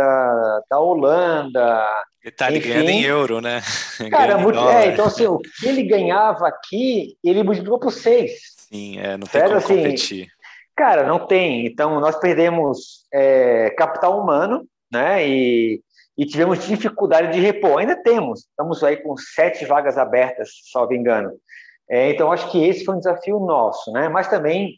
da 0.69 0.79
Holanda. 0.79 1.87
Ele 2.23 2.59
ganhando 2.59 2.89
em 2.89 3.03
euro, 3.03 3.41
né? 3.41 3.61
Cara, 4.09 4.37
muito, 4.37 4.59
é, 4.59 4.87
então 4.87 5.05
assim, 5.05 5.27
o 5.27 5.39
que 5.39 5.67
ele 5.67 5.83
ganhava 5.83 6.47
aqui, 6.47 7.17
ele 7.23 7.43
multiplicou 7.43 7.79
por 7.79 7.91
seis. 7.91 8.31
Sim, 8.57 8.99
é, 8.99 9.17
não 9.17 9.27
tem 9.27 9.41
como 9.41 9.55
assim, 9.55 9.77
competir. 9.77 10.27
Cara, 10.75 11.03
não 11.05 11.27
tem. 11.27 11.65
Então, 11.65 11.99
nós 11.99 12.15
perdemos 12.17 13.05
é, 13.13 13.69
capital 13.71 14.19
humano, 14.19 14.65
né? 14.91 15.27
E, 15.27 15.81
e 16.17 16.25
tivemos 16.25 16.65
dificuldade 16.65 17.33
de 17.33 17.39
repor. 17.39 17.79
Ainda 17.79 18.01
temos. 18.01 18.41
Estamos 18.41 18.83
aí 18.83 18.97
com 18.97 19.15
sete 19.17 19.65
vagas 19.65 19.97
abertas, 19.97 20.49
salvo 20.71 20.93
engano. 20.93 21.31
É, 21.89 22.09
então, 22.09 22.31
acho 22.31 22.49
que 22.49 22.63
esse 22.63 22.85
foi 22.85 22.95
um 22.95 22.99
desafio 22.99 23.39
nosso, 23.39 23.91
né? 23.91 24.07
Mas 24.07 24.29
também 24.29 24.75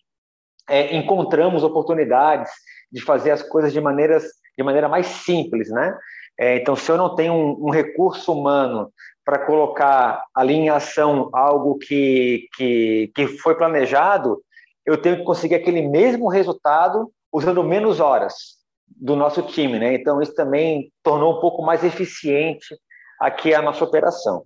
é, 0.67 0.95
encontramos 0.95 1.63
oportunidades 1.63 2.51
de 2.93 3.01
fazer 3.01 3.31
as 3.31 3.41
coisas 3.41 3.73
de, 3.73 3.81
maneiras, 3.81 4.23
de 4.55 4.63
maneira 4.63 4.87
mais 4.87 5.07
simples, 5.07 5.69
né? 5.71 5.97
É, 6.37 6.57
então, 6.57 6.75
se 6.75 6.91
eu 6.91 6.97
não 6.97 7.15
tenho 7.15 7.33
um, 7.33 7.67
um 7.67 7.69
recurso 7.69 8.31
humano 8.31 8.91
para 9.25 9.45
colocar 9.45 10.23
ali 10.33 10.53
em 10.53 10.69
ação 10.69 11.29
algo 11.33 11.77
que, 11.77 12.47
que, 12.55 13.11
que 13.15 13.27
foi 13.27 13.55
planejado, 13.55 14.41
eu 14.85 14.97
tenho 14.97 15.17
que 15.17 15.23
conseguir 15.23 15.55
aquele 15.55 15.87
mesmo 15.87 16.27
resultado 16.27 17.11
usando 17.31 17.63
menos 17.63 17.99
horas 17.99 18.61
do 18.87 19.15
nosso 19.15 19.41
time, 19.43 19.79
né? 19.79 19.95
Então 19.95 20.21
isso 20.21 20.35
também 20.35 20.91
tornou 21.01 21.37
um 21.37 21.41
pouco 21.41 21.63
mais 21.63 21.83
eficiente 21.83 22.77
aqui 23.19 23.53
a 23.53 23.61
nossa 23.61 23.83
operação. 23.83 24.45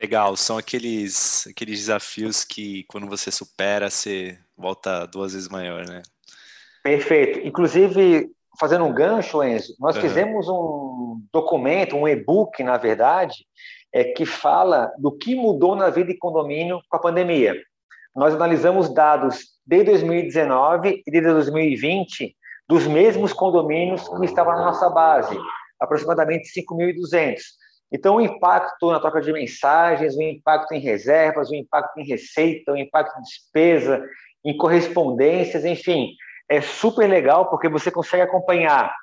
Legal, 0.00 0.36
são 0.36 0.56
aqueles 0.56 1.46
aqueles 1.48 1.80
desafios 1.80 2.44
que 2.44 2.84
quando 2.84 3.06
você 3.06 3.30
supera, 3.30 3.90
você 3.90 4.38
volta 4.56 5.06
duas 5.06 5.32
vezes 5.32 5.48
maior, 5.48 5.86
né? 5.86 6.02
Perfeito. 6.82 7.40
Inclusive, 7.46 8.30
fazendo 8.58 8.84
um 8.84 8.92
gancho, 8.92 9.42
Enzo, 9.42 9.74
nós 9.78 9.96
uhum. 9.96 10.02
fizemos 10.02 10.48
um 10.48 11.20
documento, 11.32 11.96
um 11.96 12.08
e-book, 12.08 12.62
na 12.62 12.76
verdade, 12.76 13.34
é, 13.92 14.04
que 14.04 14.26
fala 14.26 14.92
do 14.98 15.12
que 15.12 15.34
mudou 15.34 15.74
na 15.74 15.90
vida 15.90 16.12
de 16.12 16.18
condomínio 16.18 16.80
com 16.88 16.96
a 16.96 17.00
pandemia. 17.00 17.54
Nós 18.14 18.34
analisamos 18.34 18.92
dados 18.92 19.44
de 19.66 19.84
2019 19.84 21.02
e 21.06 21.10
de 21.10 21.20
2020 21.20 22.34
dos 22.68 22.86
mesmos 22.86 23.32
condomínios 23.32 24.06
que 24.08 24.24
estavam 24.24 24.54
na 24.54 24.66
nossa 24.66 24.90
base, 24.90 25.38
aproximadamente 25.80 26.48
5.200. 26.52 27.36
Então, 27.90 28.16
o 28.16 28.20
impacto 28.20 28.90
na 28.90 29.00
troca 29.00 29.20
de 29.22 29.32
mensagens, 29.32 30.14
o 30.14 30.22
impacto 30.22 30.72
em 30.72 30.80
reservas, 30.80 31.48
o 31.48 31.54
impacto 31.54 31.98
em 31.98 32.06
receita, 32.06 32.72
o 32.72 32.76
impacto 32.76 33.18
em 33.18 33.22
despesa, 33.22 34.04
em 34.44 34.56
correspondências, 34.56 35.64
enfim, 35.64 36.10
é 36.48 36.60
super 36.60 37.08
legal 37.08 37.50
porque 37.50 37.68
você 37.68 37.90
consegue 37.90 38.22
acompanhar 38.22 38.94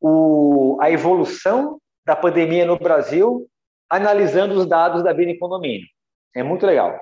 o, 0.00 0.78
a 0.80 0.90
evolução 0.90 1.78
da 2.04 2.16
pandemia 2.16 2.64
no 2.64 2.78
Brasil 2.78 3.46
analisando 3.88 4.54
os 4.54 4.66
dados 4.66 5.02
da 5.02 5.12
Bini 5.12 5.38
Condomínio. 5.38 5.86
É 6.34 6.42
muito 6.42 6.66
legal. 6.66 6.98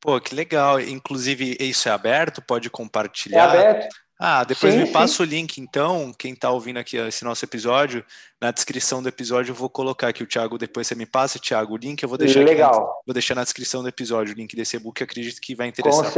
Pô, 0.00 0.20
que 0.20 0.34
legal. 0.34 0.78
Inclusive, 0.78 1.56
isso 1.58 1.88
é 1.88 1.92
aberto? 1.92 2.42
Pode 2.42 2.70
compartilhar? 2.70 3.38
É 3.38 3.40
aberto. 3.40 3.96
Ah, 4.20 4.42
depois 4.42 4.74
sim, 4.74 4.80
me 4.80 4.90
passa 4.90 5.22
o 5.22 5.26
link, 5.26 5.58
então, 5.58 6.12
quem 6.18 6.32
está 6.32 6.50
ouvindo 6.50 6.78
aqui 6.78 6.96
esse 6.96 7.24
nosso 7.24 7.44
episódio, 7.44 8.04
na 8.40 8.50
descrição 8.50 9.00
do 9.00 9.08
episódio 9.08 9.52
eu 9.52 9.54
vou 9.54 9.70
colocar 9.70 10.08
aqui 10.08 10.24
o 10.24 10.26
Thiago, 10.26 10.58
depois 10.58 10.88
você 10.88 10.96
me 10.96 11.06
passa, 11.06 11.38
Thiago, 11.38 11.74
o 11.74 11.76
link 11.76 12.02
eu 12.02 12.08
vou 12.08 12.18
deixar 12.18 12.44
Legal. 12.44 12.74
Aqui, 12.74 13.02
vou 13.06 13.14
deixar 13.14 13.36
na 13.36 13.44
descrição 13.44 13.80
do 13.80 13.88
episódio 13.88 14.34
o 14.34 14.36
link 14.36 14.56
desse 14.56 14.74
e-book, 14.74 15.00
acredito 15.00 15.40
que 15.40 15.54
vai 15.54 15.68
interessar 15.68 16.10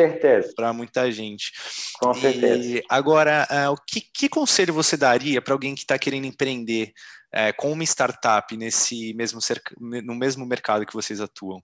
para 0.57 0.73
muita 0.73 1.13
gente. 1.13 1.53
Com 2.01 2.13
e 2.13 2.21
certeza. 2.21 2.83
Agora, 2.89 3.47
uh, 3.51 3.73
o 3.73 3.77
que, 3.87 4.01
que, 4.01 4.31
conselho 4.31 4.73
você 4.73 4.97
daria 4.97 5.43
para 5.43 5.53
alguém 5.53 5.75
que 5.75 5.83
está 5.83 5.99
querendo 5.99 6.25
empreender 6.25 6.95
uh, 7.35 7.55
com 7.59 7.71
uma 7.71 7.85
startup 7.85 8.57
nesse 8.57 9.13
mesmo 9.13 9.41
no 9.79 10.15
mesmo 10.15 10.47
mercado 10.47 10.87
que 10.87 10.95
vocês 10.95 11.21
atuam? 11.21 11.63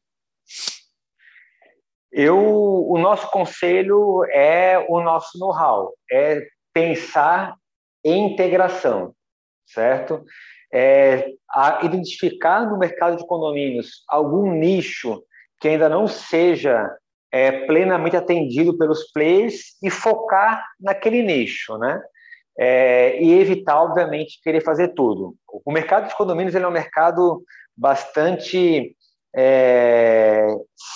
Eu, 2.12 2.38
o 2.38 2.98
nosso 2.98 3.30
conselho 3.30 4.24
é 4.32 4.84
o 4.88 5.00
nosso 5.00 5.38
know-how, 5.38 5.92
é 6.10 6.46
pensar 6.72 7.54
em 8.04 8.32
integração, 8.32 9.12
certo? 9.66 10.24
É, 10.72 11.30
identificar 11.82 12.66
no 12.68 12.78
mercado 12.78 13.16
de 13.16 13.26
condomínios 13.26 14.04
algum 14.08 14.52
nicho 14.52 15.22
que 15.60 15.68
ainda 15.68 15.88
não 15.88 16.06
seja 16.06 16.90
é, 17.32 17.66
plenamente 17.66 18.16
atendido 18.16 18.76
pelos 18.78 19.10
players 19.12 19.76
e 19.82 19.90
focar 19.90 20.64
naquele 20.80 21.22
nicho, 21.22 21.76
né? 21.78 22.00
É, 22.58 23.22
e 23.22 23.38
evitar, 23.38 23.82
obviamente, 23.82 24.40
querer 24.42 24.62
fazer 24.62 24.88
tudo. 24.94 25.34
O 25.64 25.70
mercado 25.70 26.08
de 26.08 26.16
condomínios 26.16 26.54
é 26.54 26.66
um 26.66 26.70
mercado 26.70 27.42
bastante 27.76 28.95
é, 29.36 30.46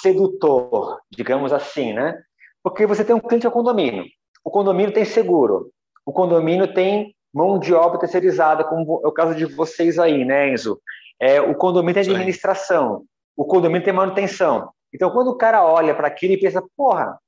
sedutor, 0.00 0.98
digamos 1.10 1.52
assim, 1.52 1.92
né? 1.92 2.18
Porque 2.62 2.86
você 2.86 3.04
tem 3.04 3.14
um 3.14 3.20
cliente 3.20 3.46
ao 3.46 3.52
condomínio, 3.52 4.04
o 4.42 4.50
condomínio 4.50 4.94
tem 4.94 5.04
seguro, 5.04 5.70
o 6.06 6.12
condomínio 6.12 6.72
tem 6.72 7.14
mão 7.32 7.58
de 7.58 7.74
obra 7.74 7.98
terceirizada, 7.98 8.64
como 8.64 9.02
é 9.04 9.08
o 9.08 9.12
caso 9.12 9.34
de 9.34 9.44
vocês 9.44 9.98
aí, 9.98 10.24
né, 10.24 10.52
Enzo? 10.52 10.80
É, 11.20 11.40
o 11.40 11.54
condomínio 11.54 12.02
tem 12.02 12.14
administração, 12.14 13.04
o 13.36 13.44
condomínio 13.44 13.84
tem 13.84 13.92
manutenção. 13.92 14.70
Então, 14.92 15.10
quando 15.10 15.28
o 15.28 15.36
cara 15.36 15.64
olha 15.64 15.94
para 15.94 16.08
aquilo 16.08 16.32
e 16.32 16.40
pensa, 16.40 16.62
porra, 16.76 17.18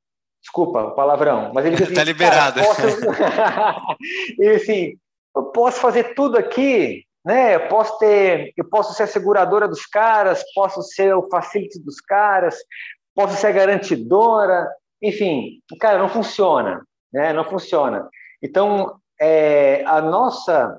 desculpa 0.40 0.82
o 0.82 0.94
palavrão, 0.94 1.52
mas 1.54 1.66
ele 1.66 1.76
pensa, 1.78 1.94
tá 1.94 2.04
liberado. 2.04 2.60
Posso... 2.60 2.82
ele 4.38 4.56
assim, 4.56 4.94
eu 5.36 5.44
posso 5.44 5.78
fazer 5.78 6.14
tudo 6.14 6.38
aqui, 6.38 7.04
né? 7.24 7.54
Eu 7.54 7.68
posso 7.68 7.98
ter, 7.98 8.52
eu 8.56 8.68
posso 8.68 8.94
ser 8.94 9.04
a 9.04 9.06
seguradora 9.06 9.68
dos 9.68 9.86
caras, 9.86 10.42
posso 10.54 10.82
ser 10.82 11.14
o 11.14 11.28
facility 11.28 11.82
dos 11.82 12.00
caras, 12.00 12.56
posso 13.14 13.36
ser 13.36 13.48
a 13.48 13.52
garantidora, 13.52 14.68
enfim, 15.00 15.60
cara, 15.80 15.98
não 15.98 16.08
funciona, 16.08 16.82
né? 17.12 17.32
Não 17.32 17.44
funciona. 17.44 18.08
Então, 18.42 18.96
é, 19.20 19.84
a 19.86 20.00
nossa 20.00 20.78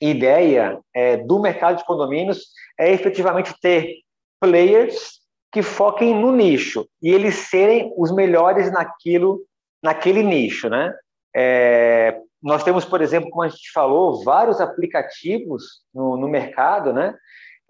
ideia 0.00 0.80
é, 0.94 1.16
do 1.16 1.40
mercado 1.40 1.78
de 1.78 1.84
condomínios 1.84 2.48
é 2.78 2.92
efetivamente 2.92 3.54
ter 3.60 3.96
players 4.40 5.20
que 5.50 5.62
foquem 5.62 6.14
no 6.14 6.32
nicho 6.32 6.86
e 7.00 7.10
eles 7.10 7.34
serem 7.36 7.92
os 7.96 8.12
melhores 8.12 8.70
naquilo, 8.72 9.40
naquele 9.82 10.22
nicho, 10.22 10.68
né? 10.68 10.92
É, 11.34 12.20
nós 12.44 12.62
temos, 12.62 12.84
por 12.84 13.00
exemplo, 13.00 13.30
como 13.30 13.42
a 13.42 13.48
gente 13.48 13.72
falou, 13.72 14.22
vários 14.22 14.60
aplicativos 14.60 15.80
no, 15.94 16.14
no 16.18 16.28
mercado, 16.28 16.92
né? 16.92 17.16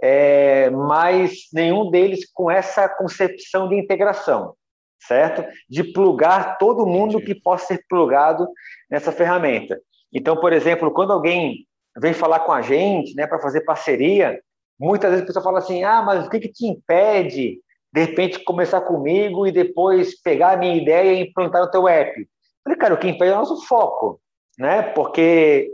É, 0.02 0.68
mas 0.70 1.46
nenhum 1.52 1.92
deles 1.92 2.28
com 2.34 2.50
essa 2.50 2.88
concepção 2.88 3.68
de 3.68 3.76
integração, 3.76 4.52
certo? 4.98 5.44
De 5.70 5.84
plugar 5.84 6.58
todo 6.58 6.84
mundo 6.84 7.20
que 7.20 7.37
possa 7.37 7.66
ser 7.66 7.84
plugado 7.88 8.48
nessa 8.90 9.12
ferramenta. 9.12 9.80
Então, 10.12 10.37
por 10.37 10.52
exemplo, 10.52 10.90
quando 10.90 11.12
alguém 11.12 11.64
vem 11.96 12.12
falar 12.12 12.40
com 12.40 12.50
a 12.50 12.60
gente, 12.60 13.14
né, 13.14 13.28
para 13.28 13.38
fazer 13.38 13.60
parceria, 13.60 14.40
muitas 14.76 15.08
vezes 15.10 15.22
a 15.22 15.26
pessoa 15.28 15.44
fala 15.44 15.60
assim: 15.60 15.84
ah, 15.84 16.02
mas 16.02 16.26
o 16.26 16.28
que, 16.28 16.40
que 16.40 16.52
te 16.52 16.66
impede 16.66 17.60
de 17.92 18.00
repente 18.00 18.42
começar 18.42 18.80
comigo 18.80 19.46
e 19.46 19.52
depois 19.52 20.20
pegar 20.20 20.54
a 20.54 20.56
minha 20.56 20.74
ideia 20.74 21.12
e 21.12 21.28
implantar 21.28 21.62
no 21.62 21.70
teu 21.70 21.87
app? 21.87 22.18
Eu 22.18 22.26
falei, 22.64 22.78
cara, 22.78 22.94
o 22.94 22.98
que 22.98 23.08
impede 23.08 23.30
é 23.30 23.34
o 23.34 23.38
nosso 23.38 23.64
foco 23.68 24.20
né? 24.59 24.83
Porque 24.83 25.71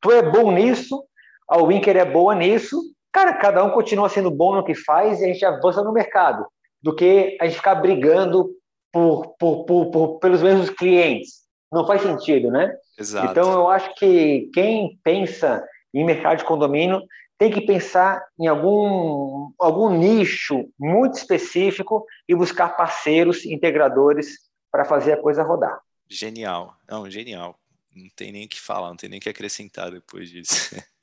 tu 0.00 0.10
é 0.10 0.22
bom 0.22 0.52
nisso, 0.52 1.04
a 1.48 1.62
Winker 1.62 1.96
é 1.96 2.04
boa 2.04 2.34
nisso, 2.34 2.80
cara, 3.12 3.34
cada 3.34 3.62
um 3.64 3.70
continua 3.70 4.08
sendo 4.08 4.30
bom 4.30 4.54
no 4.54 4.64
que 4.64 4.74
faz 4.74 5.20
e 5.20 5.24
a 5.24 5.28
gente 5.28 5.44
avança 5.44 5.82
no 5.82 5.92
mercado, 5.92 6.46
do 6.82 6.94
que 6.94 7.36
a 7.40 7.46
gente 7.46 7.56
ficar 7.56 7.76
brigando 7.76 8.50
por, 8.92 9.34
por, 9.38 9.64
por, 9.64 9.90
por 9.90 10.18
pelos 10.18 10.42
mesmos 10.42 10.70
clientes. 10.70 11.44
Não 11.72 11.86
faz 11.86 12.02
sentido, 12.02 12.50
né? 12.50 12.72
Exato. 12.98 13.30
Então 13.30 13.52
eu 13.52 13.68
acho 13.68 13.94
que 13.96 14.50
quem 14.52 14.98
pensa 15.02 15.64
em 15.92 16.04
mercado 16.04 16.38
de 16.38 16.44
condomínio 16.44 17.02
tem 17.36 17.50
que 17.50 17.60
pensar 17.60 18.24
em 18.38 18.46
algum, 18.46 19.50
algum 19.58 19.90
nicho 19.90 20.68
muito 20.78 21.14
específico 21.14 22.04
e 22.28 22.34
buscar 22.34 22.76
parceiros, 22.76 23.44
integradores 23.44 24.38
para 24.70 24.84
fazer 24.84 25.14
a 25.14 25.20
coisa 25.20 25.42
rodar. 25.42 25.80
Genial, 26.08 26.76
não, 26.88 27.10
genial 27.10 27.58
não 27.94 28.08
tem 28.16 28.32
nem 28.32 28.46
o 28.46 28.48
que 28.48 28.60
falar, 28.60 28.88
não 28.88 28.96
tem 28.96 29.08
nem 29.08 29.18
o 29.18 29.22
que 29.22 29.28
acrescentar 29.28 29.90
depois 29.90 30.30
disso. 30.30 30.74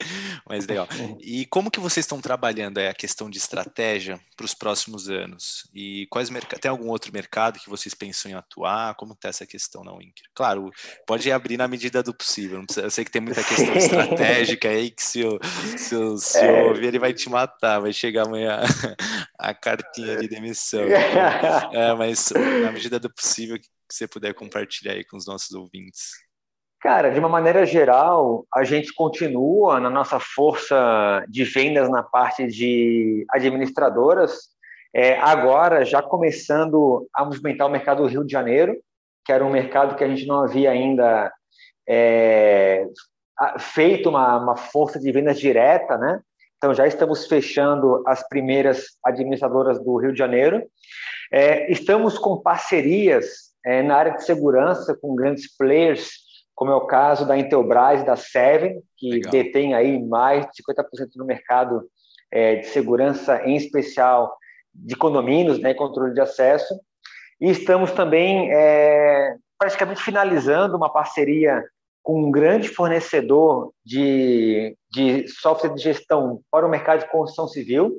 Mas 0.47 0.65
legal. 0.65 0.87
E 1.19 1.45
como 1.45 1.71
que 1.71 1.79
vocês 1.79 2.03
estão 2.03 2.19
trabalhando 2.19 2.79
a 2.79 2.93
questão 2.93 3.29
de 3.29 3.37
estratégia 3.37 4.19
para 4.35 4.45
os 4.45 4.53
próximos 4.53 5.09
anos? 5.09 5.69
E 5.73 6.07
quais 6.09 6.29
tem 6.59 6.69
algum 6.69 6.89
outro 6.89 7.13
mercado 7.13 7.59
que 7.59 7.69
vocês 7.69 7.93
pensam 7.93 8.31
em 8.31 8.33
atuar? 8.33 8.95
Como 8.95 9.13
está 9.13 9.29
essa 9.29 9.45
questão 9.45 9.83
na 9.83 9.93
Winker? 9.93 10.25
Claro, 10.33 10.71
pode 11.05 11.31
abrir 11.31 11.57
na 11.57 11.67
medida 11.67 12.01
do 12.01 12.13
possível. 12.13 12.63
Precisa, 12.65 12.85
eu 12.85 12.91
sei 12.91 13.05
que 13.05 13.11
tem 13.11 13.21
muita 13.21 13.43
questão 13.43 13.73
estratégica 13.77 14.69
aí 14.69 14.91
que 14.91 15.03
se 15.03 15.23
o, 15.23 15.39
se 15.77 15.95
o, 15.95 16.17
se 16.17 16.39
é. 16.39 16.63
ouvir 16.63 16.87
ele 16.87 16.99
vai 16.99 17.13
te 17.13 17.29
matar, 17.29 17.79
vai 17.79 17.93
chegar 17.93 18.25
amanhã 18.25 18.59
a 19.37 19.53
cartinha 19.53 20.17
de 20.17 20.27
demissão. 20.27 20.83
É, 20.83 21.93
mas 21.95 22.31
na 22.63 22.71
medida 22.71 22.99
do 22.99 23.13
possível 23.13 23.57
que 23.59 23.67
você 23.89 24.07
puder 24.07 24.33
compartilhar 24.33 24.93
aí 24.93 25.03
com 25.03 25.17
os 25.17 25.25
nossos 25.25 25.51
ouvintes. 25.51 26.11
Cara, 26.81 27.11
de 27.11 27.19
uma 27.19 27.29
maneira 27.29 27.63
geral, 27.63 28.43
a 28.51 28.63
gente 28.63 28.91
continua 28.91 29.79
na 29.79 29.87
nossa 29.87 30.19
força 30.19 31.23
de 31.29 31.43
vendas 31.43 31.87
na 31.91 32.01
parte 32.01 32.47
de 32.47 33.23
administradoras, 33.29 34.49
é, 34.91 35.19
agora 35.19 35.85
já 35.85 36.01
começando 36.01 37.07
a 37.13 37.23
movimentar 37.23 37.67
o 37.67 37.69
mercado 37.69 38.01
do 38.01 38.09
Rio 38.09 38.25
de 38.25 38.31
Janeiro, 38.31 38.75
que 39.23 39.31
era 39.31 39.45
um 39.45 39.51
mercado 39.51 39.95
que 39.95 40.03
a 40.03 40.07
gente 40.07 40.25
não 40.25 40.41
havia 40.43 40.71
ainda 40.71 41.31
é, 41.87 42.87
feito 43.59 44.09
uma, 44.09 44.37
uma 44.37 44.55
força 44.55 44.99
de 44.99 45.11
vendas 45.11 45.39
direta, 45.39 45.99
né? 45.99 46.19
Então 46.57 46.73
já 46.73 46.87
estamos 46.87 47.27
fechando 47.27 48.03
as 48.07 48.27
primeiras 48.27 48.97
administradoras 49.05 49.79
do 49.83 49.97
Rio 49.97 50.13
de 50.13 50.17
Janeiro. 50.17 50.63
É, 51.31 51.71
estamos 51.71 52.17
com 52.17 52.41
parcerias 52.41 53.51
é, 53.63 53.83
na 53.83 53.95
área 53.95 54.13
de 54.13 54.25
segurança 54.25 54.97
com 54.99 55.15
grandes 55.15 55.55
players 55.55 56.20
como 56.55 56.71
é 56.71 56.75
o 56.75 56.85
caso 56.85 57.27
da 57.27 57.37
Intelbras 57.37 58.01
e 58.01 58.05
da 58.05 58.15
Seven, 58.15 58.81
que 58.97 59.09
Legal. 59.09 59.31
detém 59.31 59.73
aí 59.73 60.01
mais 60.01 60.45
de 60.45 60.63
50% 60.63 61.09
do 61.15 61.25
mercado 61.25 61.89
é, 62.31 62.57
de 62.57 62.67
segurança, 62.67 63.41
em 63.45 63.55
especial 63.55 64.35
de 64.73 64.95
condomínios, 64.95 65.59
né, 65.59 65.73
controle 65.73 66.13
de 66.13 66.21
acesso. 66.21 66.79
E 67.39 67.49
estamos 67.49 67.91
também 67.91 68.51
é, 68.51 69.35
praticamente 69.57 70.01
finalizando 70.01 70.77
uma 70.77 70.91
parceria 70.91 71.63
com 72.03 72.23
um 72.23 72.31
grande 72.31 72.67
fornecedor 72.67 73.73
de, 73.85 74.75
de 74.91 75.27
software 75.27 75.73
de 75.73 75.81
gestão 75.81 76.41
para 76.49 76.65
o 76.65 76.69
mercado 76.69 77.01
de 77.01 77.11
construção 77.11 77.47
civil, 77.47 77.95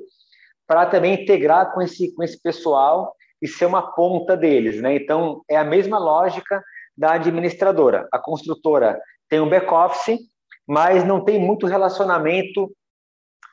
para 0.67 0.85
também 0.85 1.21
integrar 1.21 1.73
com 1.73 1.81
esse, 1.81 2.13
com 2.13 2.23
esse 2.23 2.41
pessoal 2.41 3.15
e 3.41 3.47
ser 3.47 3.65
uma 3.65 3.93
ponta 3.93 4.35
deles. 4.35 4.81
Né? 4.81 4.95
Então, 4.95 5.41
é 5.49 5.57
a 5.57 5.63
mesma 5.63 5.99
lógica 5.99 6.63
da 6.97 7.13
administradora. 7.13 8.07
A 8.11 8.19
construtora 8.19 8.99
tem 9.29 9.39
um 9.39 9.49
back-office, 9.49 10.19
mas 10.67 11.03
não 11.03 11.23
tem 11.23 11.39
muito 11.39 11.65
relacionamento 11.65 12.71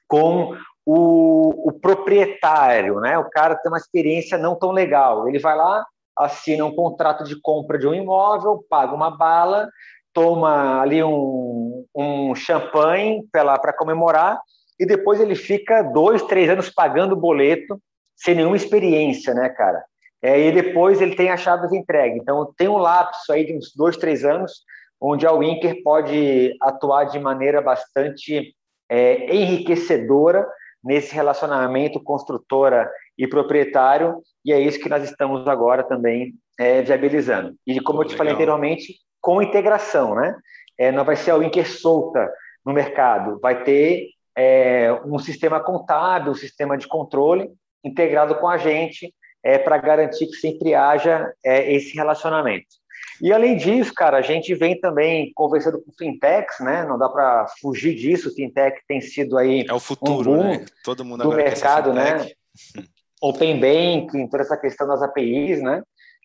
com 0.07 0.57
o, 0.85 1.68
o, 1.68 1.72
proprietário, 1.72 3.00
né? 3.00 3.18
O 3.18 3.29
cara 3.31 3.55
tem 3.57 3.70
uma 3.70 3.79
experiência 3.79 4.37
não 4.37 4.57
tão 4.57 4.72
legal. 4.72 5.29
Ele 5.29 5.38
vai 5.38 5.57
lá, 5.57 5.85
assina 6.16 6.64
um 6.64 6.74
contrato 6.74 7.24
de 7.24 7.40
compra 7.40 7.79
de 7.79 7.87
um 7.87 7.94
imóvel, 7.94 8.64
paga 8.68 8.94
uma 8.94 9.11
bala, 9.11 9.68
toma 10.12 10.81
ali 10.81 11.03
um, 11.03 11.85
um 11.94 12.35
champanhe 12.35 13.24
para 13.33 13.72
comemorar 13.72 14.40
e 14.79 14.87
depois 14.87 15.20
ele 15.20 15.35
fica 15.35 15.83
dois, 15.83 16.22
três 16.22 16.48
anos 16.48 16.70
pagando 16.70 17.14
boleto 17.14 17.81
sem 18.16 18.35
nenhuma 18.35 18.57
experiência, 18.57 19.33
né, 19.35 19.48
cara? 19.50 19.83
É, 20.22 20.38
e 20.38 20.52
depois 20.52 21.00
ele 21.00 21.16
tem 21.16 21.30
as 21.30 21.40
chaves 21.40 21.72
entregue. 21.72 22.18
Então, 22.18 22.52
tem 22.56 22.68
um 22.68 22.76
lapso 22.76 23.33
aí 23.33 23.44
de 23.44 23.56
uns 23.56 23.74
dois, 23.74 23.96
três 23.96 24.24
anos, 24.24 24.64
onde 25.00 25.26
a 25.26 25.33
Winker 25.33 25.83
pode 25.83 26.54
atuar 26.61 27.04
de 27.04 27.18
maneira 27.18 27.62
bastante 27.62 28.54
é, 28.88 29.35
enriquecedora 29.35 30.46
nesse 30.85 31.14
relacionamento 31.14 32.02
construtora 32.02 32.90
e 33.16 33.26
proprietário, 33.26 34.22
e 34.44 34.52
é 34.52 34.59
isso 34.59 34.80
que 34.80 34.88
nós 34.88 35.04
estamos 35.04 35.46
agora 35.46 35.83
também 35.83 36.35
é, 36.59 36.83
viabilizando. 36.83 37.54
E 37.66 37.80
como 37.80 38.00
eu 38.00 38.04
te 38.04 38.11
legal. 38.11 38.18
falei 38.18 38.33
anteriormente, 38.35 38.94
com 39.20 39.42
integração, 39.42 40.14
né? 40.14 40.35
É, 40.78 40.90
não 40.90 41.04
vai 41.04 41.16
ser 41.16 41.30
a 41.30 41.37
Winker 41.37 41.70
solta 41.70 42.30
no 42.64 42.72
mercado, 42.72 43.38
vai 43.40 43.62
ter 43.62 44.09
é, 44.37 44.92
um 45.04 45.18
sistema 45.18 45.61
contábil, 45.61 46.33
um 46.33 46.35
sistema 46.35 46.76
de 46.76 46.88
controle 46.88 47.50
integrado 47.85 48.35
com 48.37 48.48
a 48.48 48.56
gente 48.56 49.14
é, 49.42 49.59
para 49.59 49.79
garantir 49.79 50.26
que 50.26 50.37
sempre 50.37 50.74
haja 50.74 51.33
é, 51.44 51.72
esse 51.72 51.94
relacionamento. 51.94 52.81
E 53.20 53.33
além 53.33 53.57
disso, 53.57 53.92
cara, 53.94 54.16
a 54.16 54.22
gente 54.22 54.55
vem 54.55 54.81
também 54.81 55.31
conversando 55.35 55.81
com 55.81 55.92
fintechs, 55.92 56.59
né? 56.61 56.87
Não 56.87 56.98
dá 56.98 57.09
para 57.09 57.46
fugir 57.61 57.94
disso. 57.94 58.35
Fintech 58.35 58.81
tem 58.88 59.00
sido 59.00 59.37
aí 59.37 59.66
é 59.68 59.74
o 59.74 59.81
futuro, 59.81 60.33
um 60.33 60.42
né? 60.42 60.64
Todo 60.83 61.05
mundo 61.05 61.24
do 61.24 61.33
mercado, 61.33 61.92
né? 61.92 62.31
Open 63.20 63.61
Banking, 63.61 64.26
toda 64.29 64.42
essa 64.42 64.57
questão 64.57 64.87
das 64.87 65.03
APIs, 65.03 65.61
né? 65.61 65.83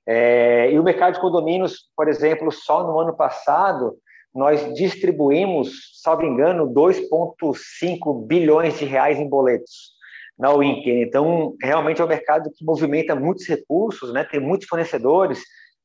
É, 0.07 0.71
e 0.71 0.79
o 0.79 0.83
mercado 0.83 1.15
de 1.15 1.19
condomínios, 1.19 1.89
por 1.95 2.07
exemplo, 2.07 2.51
só 2.51 2.83
no 2.83 2.97
ano 2.99 3.15
passado 3.15 3.97
nós 4.33 4.73
distribuímos, 4.73 6.01
salvo 6.01 6.23
engano, 6.23 6.67
2,5 6.67 8.25
bilhões 8.25 8.77
de 8.77 8.85
reais 8.85 9.17
em 9.17 9.27
boletos 9.27 9.94
na 10.37 10.51
Winker. 10.53 11.01
Então, 11.07 11.55
realmente 11.61 12.01
é 12.01 12.05
um 12.05 12.09
mercado 12.09 12.51
que 12.55 12.65
movimenta 12.65 13.15
muitos 13.15 13.47
recursos, 13.47 14.11
né? 14.13 14.23
tem 14.23 14.39
muitos 14.39 14.67
fornecedores, 14.67 15.41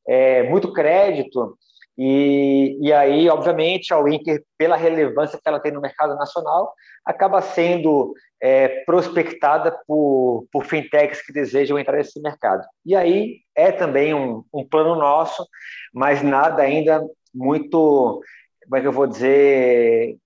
é, 0.07 0.43
muito 0.45 0.73
crédito, 0.73 1.57
e, 2.03 2.79
e 2.81 2.93
aí, 2.95 3.29
obviamente, 3.29 3.93
a 3.93 3.99
Winker, 3.99 4.43
pela 4.57 4.75
relevância 4.75 5.39
que 5.39 5.47
ela 5.47 5.61
tem 5.61 5.71
no 5.71 5.83
mercado 5.83 6.15
nacional, 6.15 6.73
acaba 7.05 7.43
sendo 7.43 8.15
é, 8.41 8.85
prospectada 8.87 9.79
por, 9.87 10.47
por 10.51 10.65
fintechs 10.65 11.21
que 11.21 11.31
desejam 11.31 11.79
entrar 11.79 11.99
nesse 11.99 12.19
mercado. 12.23 12.67
E 12.87 12.97
aí 12.97 13.41
é 13.55 13.71
também 13.71 14.15
um, 14.15 14.43
um 14.51 14.67
plano 14.67 14.95
nosso, 14.95 15.47
mas 15.93 16.23
nada 16.23 16.63
ainda 16.63 17.05
muito, 17.35 18.23
como 18.65 18.77
é 18.77 18.81
que 18.81 18.87
eu 18.87 18.93
vou 18.93 19.07
dizer, 19.07 20.17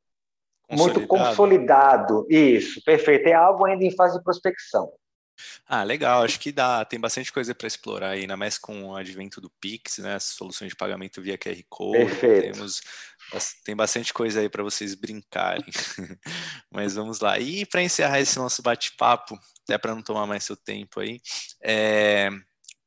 consolidado. 0.69 0.99
muito 0.99 1.09
consolidado. 1.09 2.27
Isso, 2.29 2.83
perfeito. 2.85 3.29
É 3.29 3.33
algo 3.33 3.65
ainda 3.65 3.85
em 3.85 3.95
fase 3.95 4.19
de 4.19 4.25
prospecção. 4.25 4.91
Ah, 5.67 5.83
legal. 5.83 6.23
Acho 6.23 6.39
que 6.39 6.53
dá, 6.53 6.85
tem 6.85 6.99
bastante 7.01 7.33
coisa 7.33 7.55
para 7.55 7.67
explorar 7.67 8.11
aí, 8.11 8.23
ainda 8.23 8.37
mais 8.37 8.59
com 8.59 8.85
o 8.85 8.97
advento 8.97 9.41
do 9.41 9.51
Pix, 9.61 9.99
né? 9.99 10.15
As 10.15 10.25
soluções 10.25 10.71
de 10.71 10.77
pagamento 10.77 11.21
via 11.21 11.39
QR 11.39 11.61
Code. 11.69 11.99
Perfeito. 11.99 12.53
Temos, 12.53 12.81
tem 13.65 13.75
bastante 13.75 14.13
coisa 14.13 14.41
aí 14.41 14.49
para 14.49 14.63
vocês 14.63 14.95
brincarem. 14.95 15.65
Mas 16.71 16.95
vamos 16.95 17.21
lá. 17.21 17.39
E 17.39 17.67
para 17.67 17.83
encerrar 17.83 18.21
esse 18.21 18.39
nosso 18.39 18.63
bate-papo, 18.63 19.39
até 19.63 19.77
para 19.79 19.95
não 19.95 20.03
tomar 20.03 20.27
mais 20.27 20.45
seu 20.45 20.57
tempo 20.57 21.01
aí, 21.01 21.21
é, 21.63 22.31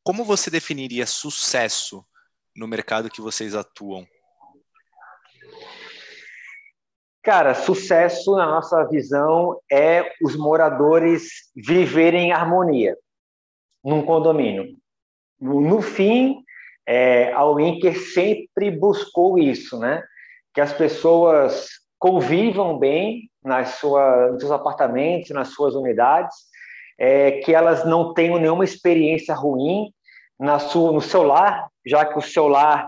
como 0.03 0.23
você 0.23 0.49
definiria 0.49 1.05
sucesso 1.05 2.05
no 2.55 2.67
mercado 2.67 3.09
que 3.09 3.21
vocês 3.21 3.53
atuam? 3.53 4.07
Cara, 7.27 7.53
sucesso, 7.53 8.37
na 8.37 8.45
nossa 8.45 8.85
visão, 8.85 9.59
é 9.69 10.13
os 10.23 10.37
moradores 10.37 11.51
viverem 11.53 12.29
em 12.29 12.31
harmonia 12.31 12.95
num 13.83 14.01
condomínio. 14.01 14.77
No 15.37 15.81
fim, 15.81 16.41
é, 16.87 17.33
a 17.33 17.43
Winker 17.43 17.99
sempre 17.99 18.71
buscou 18.71 19.37
isso, 19.37 19.77
né? 19.77 20.01
Que 20.53 20.61
as 20.61 20.71
pessoas 20.71 21.67
convivam 21.99 22.79
bem 22.79 23.29
nas 23.43 23.71
suas, 23.71 24.31
nos 24.31 24.39
seus 24.39 24.51
apartamentos, 24.53 25.31
nas 25.31 25.49
suas 25.49 25.75
unidades, 25.75 26.33
é, 26.97 27.41
que 27.41 27.53
elas 27.53 27.83
não 27.83 28.13
tenham 28.13 28.39
nenhuma 28.39 28.63
experiência 28.63 29.35
ruim 29.35 29.91
na 30.39 30.59
sua, 30.59 30.93
no 30.93 31.01
seu 31.01 31.23
lar, 31.23 31.67
já 31.85 32.05
que 32.05 32.17
o 32.17 32.21
seu 32.21 32.47
lar, 32.47 32.87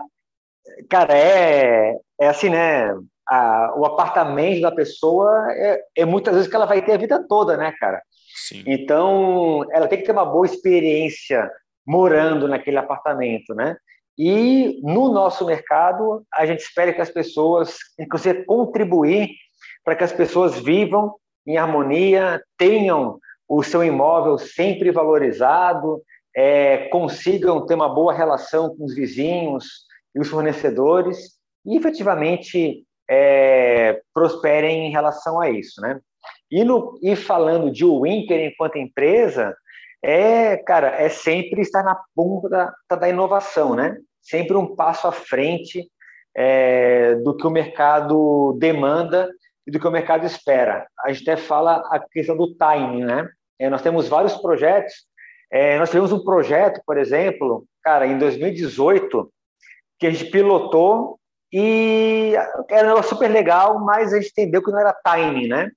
cara, 0.88 1.14
é, 1.14 1.94
é 2.18 2.26
assim, 2.26 2.48
né? 2.48 2.94
A, 3.30 3.72
o 3.76 3.86
apartamento 3.86 4.60
da 4.60 4.72
pessoa 4.72 5.46
é, 5.52 5.80
é, 5.98 6.04
muitas 6.04 6.34
vezes 6.34 6.50
que 6.50 6.56
ela 6.56 6.66
vai 6.66 6.84
ter 6.84 6.94
a 6.94 6.98
vida 6.98 7.24
toda, 7.28 7.56
né, 7.56 7.72
cara? 7.78 8.02
Sim. 8.34 8.64
Então, 8.66 9.64
ela 9.70 9.86
tem 9.86 9.98
que 9.98 10.04
ter 10.04 10.12
uma 10.12 10.26
boa 10.26 10.44
experiência 10.44 11.48
morando 11.86 12.48
naquele 12.48 12.76
apartamento, 12.76 13.54
né? 13.54 13.76
E 14.18 14.80
no 14.82 15.12
nosso 15.12 15.46
mercado, 15.46 16.24
a 16.34 16.44
gente 16.44 16.60
espera 16.60 16.92
que 16.92 17.00
as 17.00 17.10
pessoas, 17.10 17.78
inclusive, 17.98 18.44
contribuir 18.44 19.30
para 19.84 19.94
que 19.94 20.04
as 20.04 20.12
pessoas 20.12 20.58
vivam 20.58 21.14
em 21.46 21.56
harmonia, 21.56 22.42
tenham 22.58 23.18
o 23.48 23.62
seu 23.62 23.82
imóvel 23.84 24.38
sempre 24.38 24.90
valorizado, 24.90 26.02
é, 26.36 26.88
consigam 26.88 27.64
ter 27.64 27.74
uma 27.74 27.88
boa 27.88 28.12
relação 28.12 28.74
com 28.76 28.84
os 28.84 28.94
vizinhos 28.94 29.64
e 30.14 30.20
os 30.20 30.28
fornecedores 30.28 31.38
e 31.64 31.76
efetivamente 31.76 32.84
é, 33.10 34.00
prosperem 34.14 34.86
em 34.86 34.90
relação 34.92 35.40
a 35.40 35.50
isso, 35.50 35.80
né? 35.80 36.00
E, 36.48 36.62
no, 36.62 36.96
e 37.02 37.16
falando 37.16 37.70
de 37.70 37.84
Winker 37.84 38.40
enquanto 38.40 38.78
empresa, 38.78 39.56
é, 40.02 40.56
cara, 40.56 40.88
é 41.00 41.08
sempre 41.08 41.60
estar 41.60 41.82
na 41.82 42.00
ponta 42.14 42.48
da, 42.48 42.96
da 42.96 43.08
inovação, 43.08 43.74
né? 43.74 43.96
Sempre 44.22 44.56
um 44.56 44.76
passo 44.76 45.08
à 45.08 45.12
frente 45.12 45.90
é, 46.36 47.16
do 47.16 47.36
que 47.36 47.46
o 47.46 47.50
mercado 47.50 48.56
demanda 48.58 49.28
e 49.66 49.72
do 49.72 49.80
que 49.80 49.88
o 49.88 49.90
mercado 49.90 50.24
espera. 50.24 50.86
A 51.04 51.12
gente 51.12 51.28
até 51.28 51.40
fala 51.40 51.82
a 51.90 51.98
questão 51.98 52.36
do 52.36 52.54
timing, 52.54 53.04
né? 53.04 53.28
É, 53.58 53.68
nós 53.68 53.82
temos 53.82 54.08
vários 54.08 54.36
projetos. 54.36 54.94
É, 55.50 55.78
nós 55.78 55.90
tivemos 55.90 56.12
um 56.12 56.22
projeto, 56.22 56.80
por 56.86 56.96
exemplo, 56.96 57.64
cara, 57.82 58.06
em 58.06 58.18
2018, 58.18 59.32
que 59.98 60.06
a 60.06 60.10
gente 60.10 60.30
pilotou 60.30 61.19
e 61.52 62.32
era 62.68 62.86
um 62.86 62.90
negócio 62.90 63.10
super 63.10 63.28
legal, 63.28 63.78
mas 63.80 64.12
a 64.12 64.20
gente 64.20 64.30
entendeu 64.30 64.62
que 64.62 64.70
não 64.70 64.78
era 64.78 64.92
timing, 64.92 65.48
né? 65.48 65.70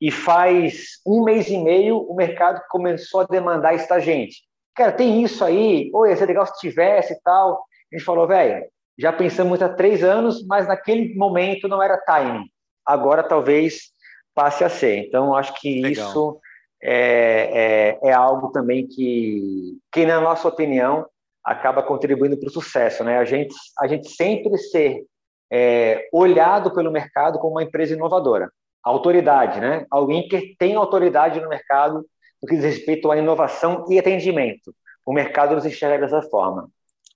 E 0.00 0.10
faz 0.10 1.00
um 1.06 1.24
mês 1.24 1.48
e 1.48 1.58
meio 1.58 1.98
o 1.98 2.14
mercado 2.14 2.62
começou 2.70 3.20
a 3.20 3.26
demandar 3.26 3.74
isso 3.74 3.88
da 3.88 3.98
gente. 3.98 4.42
Cara, 4.74 4.92
tem 4.92 5.22
isso 5.22 5.44
aí, 5.44 5.90
oi, 5.92 6.10
ia 6.10 6.16
ser 6.16 6.26
legal 6.26 6.46
se 6.46 6.58
tivesse 6.60 7.12
e 7.12 7.20
tal. 7.20 7.64
A 7.92 7.96
gente 7.96 8.04
falou, 8.04 8.26
velho, 8.26 8.64
já 8.96 9.12
pensamos 9.12 9.60
há 9.60 9.68
três 9.68 10.02
anos, 10.02 10.46
mas 10.46 10.66
naquele 10.66 11.14
momento 11.14 11.68
não 11.68 11.82
era 11.82 11.98
timing. 11.98 12.44
Agora 12.86 13.22
talvez 13.22 13.92
passe 14.34 14.64
a 14.64 14.68
ser. 14.68 15.06
Então, 15.06 15.34
acho 15.34 15.52
que 15.60 15.80
legal. 15.80 16.08
isso 16.08 16.40
é, 16.82 17.98
é, 18.02 18.08
é 18.08 18.12
algo 18.12 18.50
também 18.50 18.86
que, 18.86 19.78
que, 19.92 20.06
na 20.06 20.20
nossa 20.20 20.48
opinião, 20.48 21.06
acaba 21.44 21.82
contribuindo 21.82 22.38
para 22.38 22.48
o 22.48 22.52
sucesso. 22.52 23.02
Né? 23.02 23.18
A, 23.18 23.24
gente, 23.24 23.54
a 23.80 23.86
gente 23.86 24.08
sempre 24.10 24.56
ser 24.58 25.04
é, 25.50 26.08
olhado 26.12 26.72
pelo 26.72 26.90
mercado 26.90 27.38
como 27.38 27.54
uma 27.54 27.62
empresa 27.62 27.94
inovadora. 27.94 28.50
Autoridade, 28.82 29.60
né? 29.60 29.86
Alguém 29.90 30.28
que 30.28 30.56
tem 30.58 30.74
autoridade 30.74 31.40
no 31.40 31.48
mercado 31.48 32.04
no 32.42 32.48
que 32.48 32.56
diz 32.56 32.64
respeito 32.64 33.10
à 33.10 33.16
inovação 33.16 33.84
e 33.88 33.98
atendimento. 33.98 34.74
O 35.04 35.12
mercado 35.12 35.54
nos 35.54 35.66
enxerga 35.66 36.06
dessa 36.06 36.22
forma. 36.28 36.70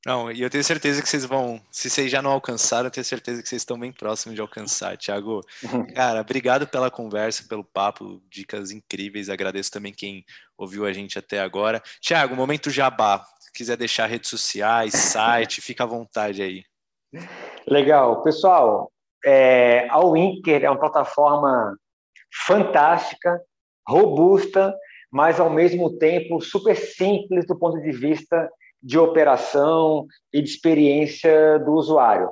Não, 0.05 0.33
e 0.33 0.43
eu 0.43 0.51
tenho 0.51 0.65
certeza 0.65 1.01
que 1.01 1.09
vocês 1.09 1.25
vão, 1.25 1.63
se 1.71 1.89
vocês 1.89 2.11
já 2.11 2.21
não 2.21 2.33
alcançaram, 2.33 2.87
eu 2.87 2.91
tenho 2.91 3.05
certeza 3.05 3.41
que 3.41 3.49
vocês 3.49 3.63
estão 3.63 3.79
bem 3.79 3.93
próximos 3.93 4.35
de 4.35 4.41
alcançar, 4.41 4.97
Thiago. 4.97 5.43
Cara, 5.95 6.21
obrigado 6.21 6.67
pela 6.67 6.91
conversa, 6.91 7.45
pelo 7.49 7.63
papo, 7.63 8.21
dicas 8.29 8.73
incríveis. 8.73 9.29
Agradeço 9.29 9.71
também 9.71 9.93
quem 9.93 10.25
ouviu 10.59 10.85
a 10.85 10.93
gente 10.93 11.21
até 11.21 11.41
agora. 11.41 11.81
Thiago, 12.01 12.35
momento 12.35 12.69
jabá. 12.69 13.25
Se 13.39 13.53
quiser 13.53 13.77
deixar 13.77 14.07
redes 14.07 14.29
sociais, 14.29 14.93
site, 15.13 15.61
fica 15.61 15.85
à 15.85 15.87
vontade 15.87 16.43
aí. 16.43 16.65
Legal. 17.67 18.23
Pessoal, 18.23 18.91
é, 19.25 19.87
a 19.91 20.01
Winker 20.01 20.65
é 20.65 20.71
uma 20.71 20.79
plataforma 20.79 21.77
fantástica, 22.47 23.41
robusta, 23.87 24.75
mas 25.11 25.39
ao 25.39 25.51
mesmo 25.51 25.99
tempo 25.99 26.41
super 26.41 26.77
simples 26.77 27.47
do 27.47 27.59
ponto 27.59 27.81
de 27.81 27.93
vista 27.93 28.49
de 28.83 28.99
operação 28.99 30.07
e 30.33 30.43
de 30.43 30.49
experiência 30.49 31.59
do 31.59 31.73
usuário. 31.73 32.31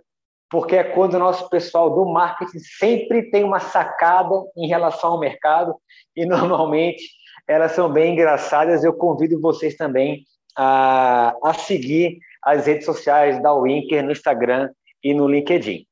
porque 0.48 0.76
é 0.76 0.84
quando 0.84 1.14
o 1.14 1.18
nosso 1.18 1.48
pessoal 1.48 1.90
do 1.90 2.04
marketing 2.04 2.60
sempre 2.60 3.30
tem 3.30 3.42
uma 3.42 3.58
sacada 3.58 4.34
em 4.56 4.68
relação 4.68 5.12
ao 5.12 5.20
mercado 5.20 5.74
e 6.14 6.24
normalmente 6.24 7.02
elas 7.48 7.72
são 7.72 7.92
bem 7.92 8.12
engraçadas. 8.12 8.84
Eu 8.84 8.94
convido 8.94 9.40
vocês 9.40 9.76
também 9.76 10.24
a, 10.56 11.34
a 11.42 11.54
seguir 11.54 12.18
as 12.42 12.66
redes 12.66 12.84
sociais 12.84 13.42
da 13.42 13.52
Winker 13.52 14.04
no 14.04 14.12
Instagram 14.12 14.70
e 15.02 15.12
no 15.12 15.26
LinkedIn. 15.26 15.84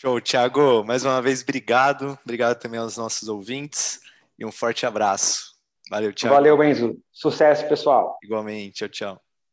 Show, 0.00 0.20
Thiago. 0.20 0.82
Mais 0.84 1.04
uma 1.04 1.22
vez, 1.22 1.42
obrigado. 1.42 2.18
Obrigado 2.24 2.58
também 2.58 2.80
aos 2.80 2.96
nossos 2.96 3.28
ouvintes 3.28 4.00
e 4.38 4.44
um 4.44 4.50
forte 4.50 4.84
abraço. 4.84 5.53
Valeu, 5.90 6.12
Thiago. 6.12 6.34
Valeu, 6.34 6.56
Benzo. 6.56 6.98
Sucesso, 7.12 7.68
pessoal. 7.68 8.18
Igualmente. 8.22 8.72
Tchau, 8.74 8.88
tchau. 8.88 9.23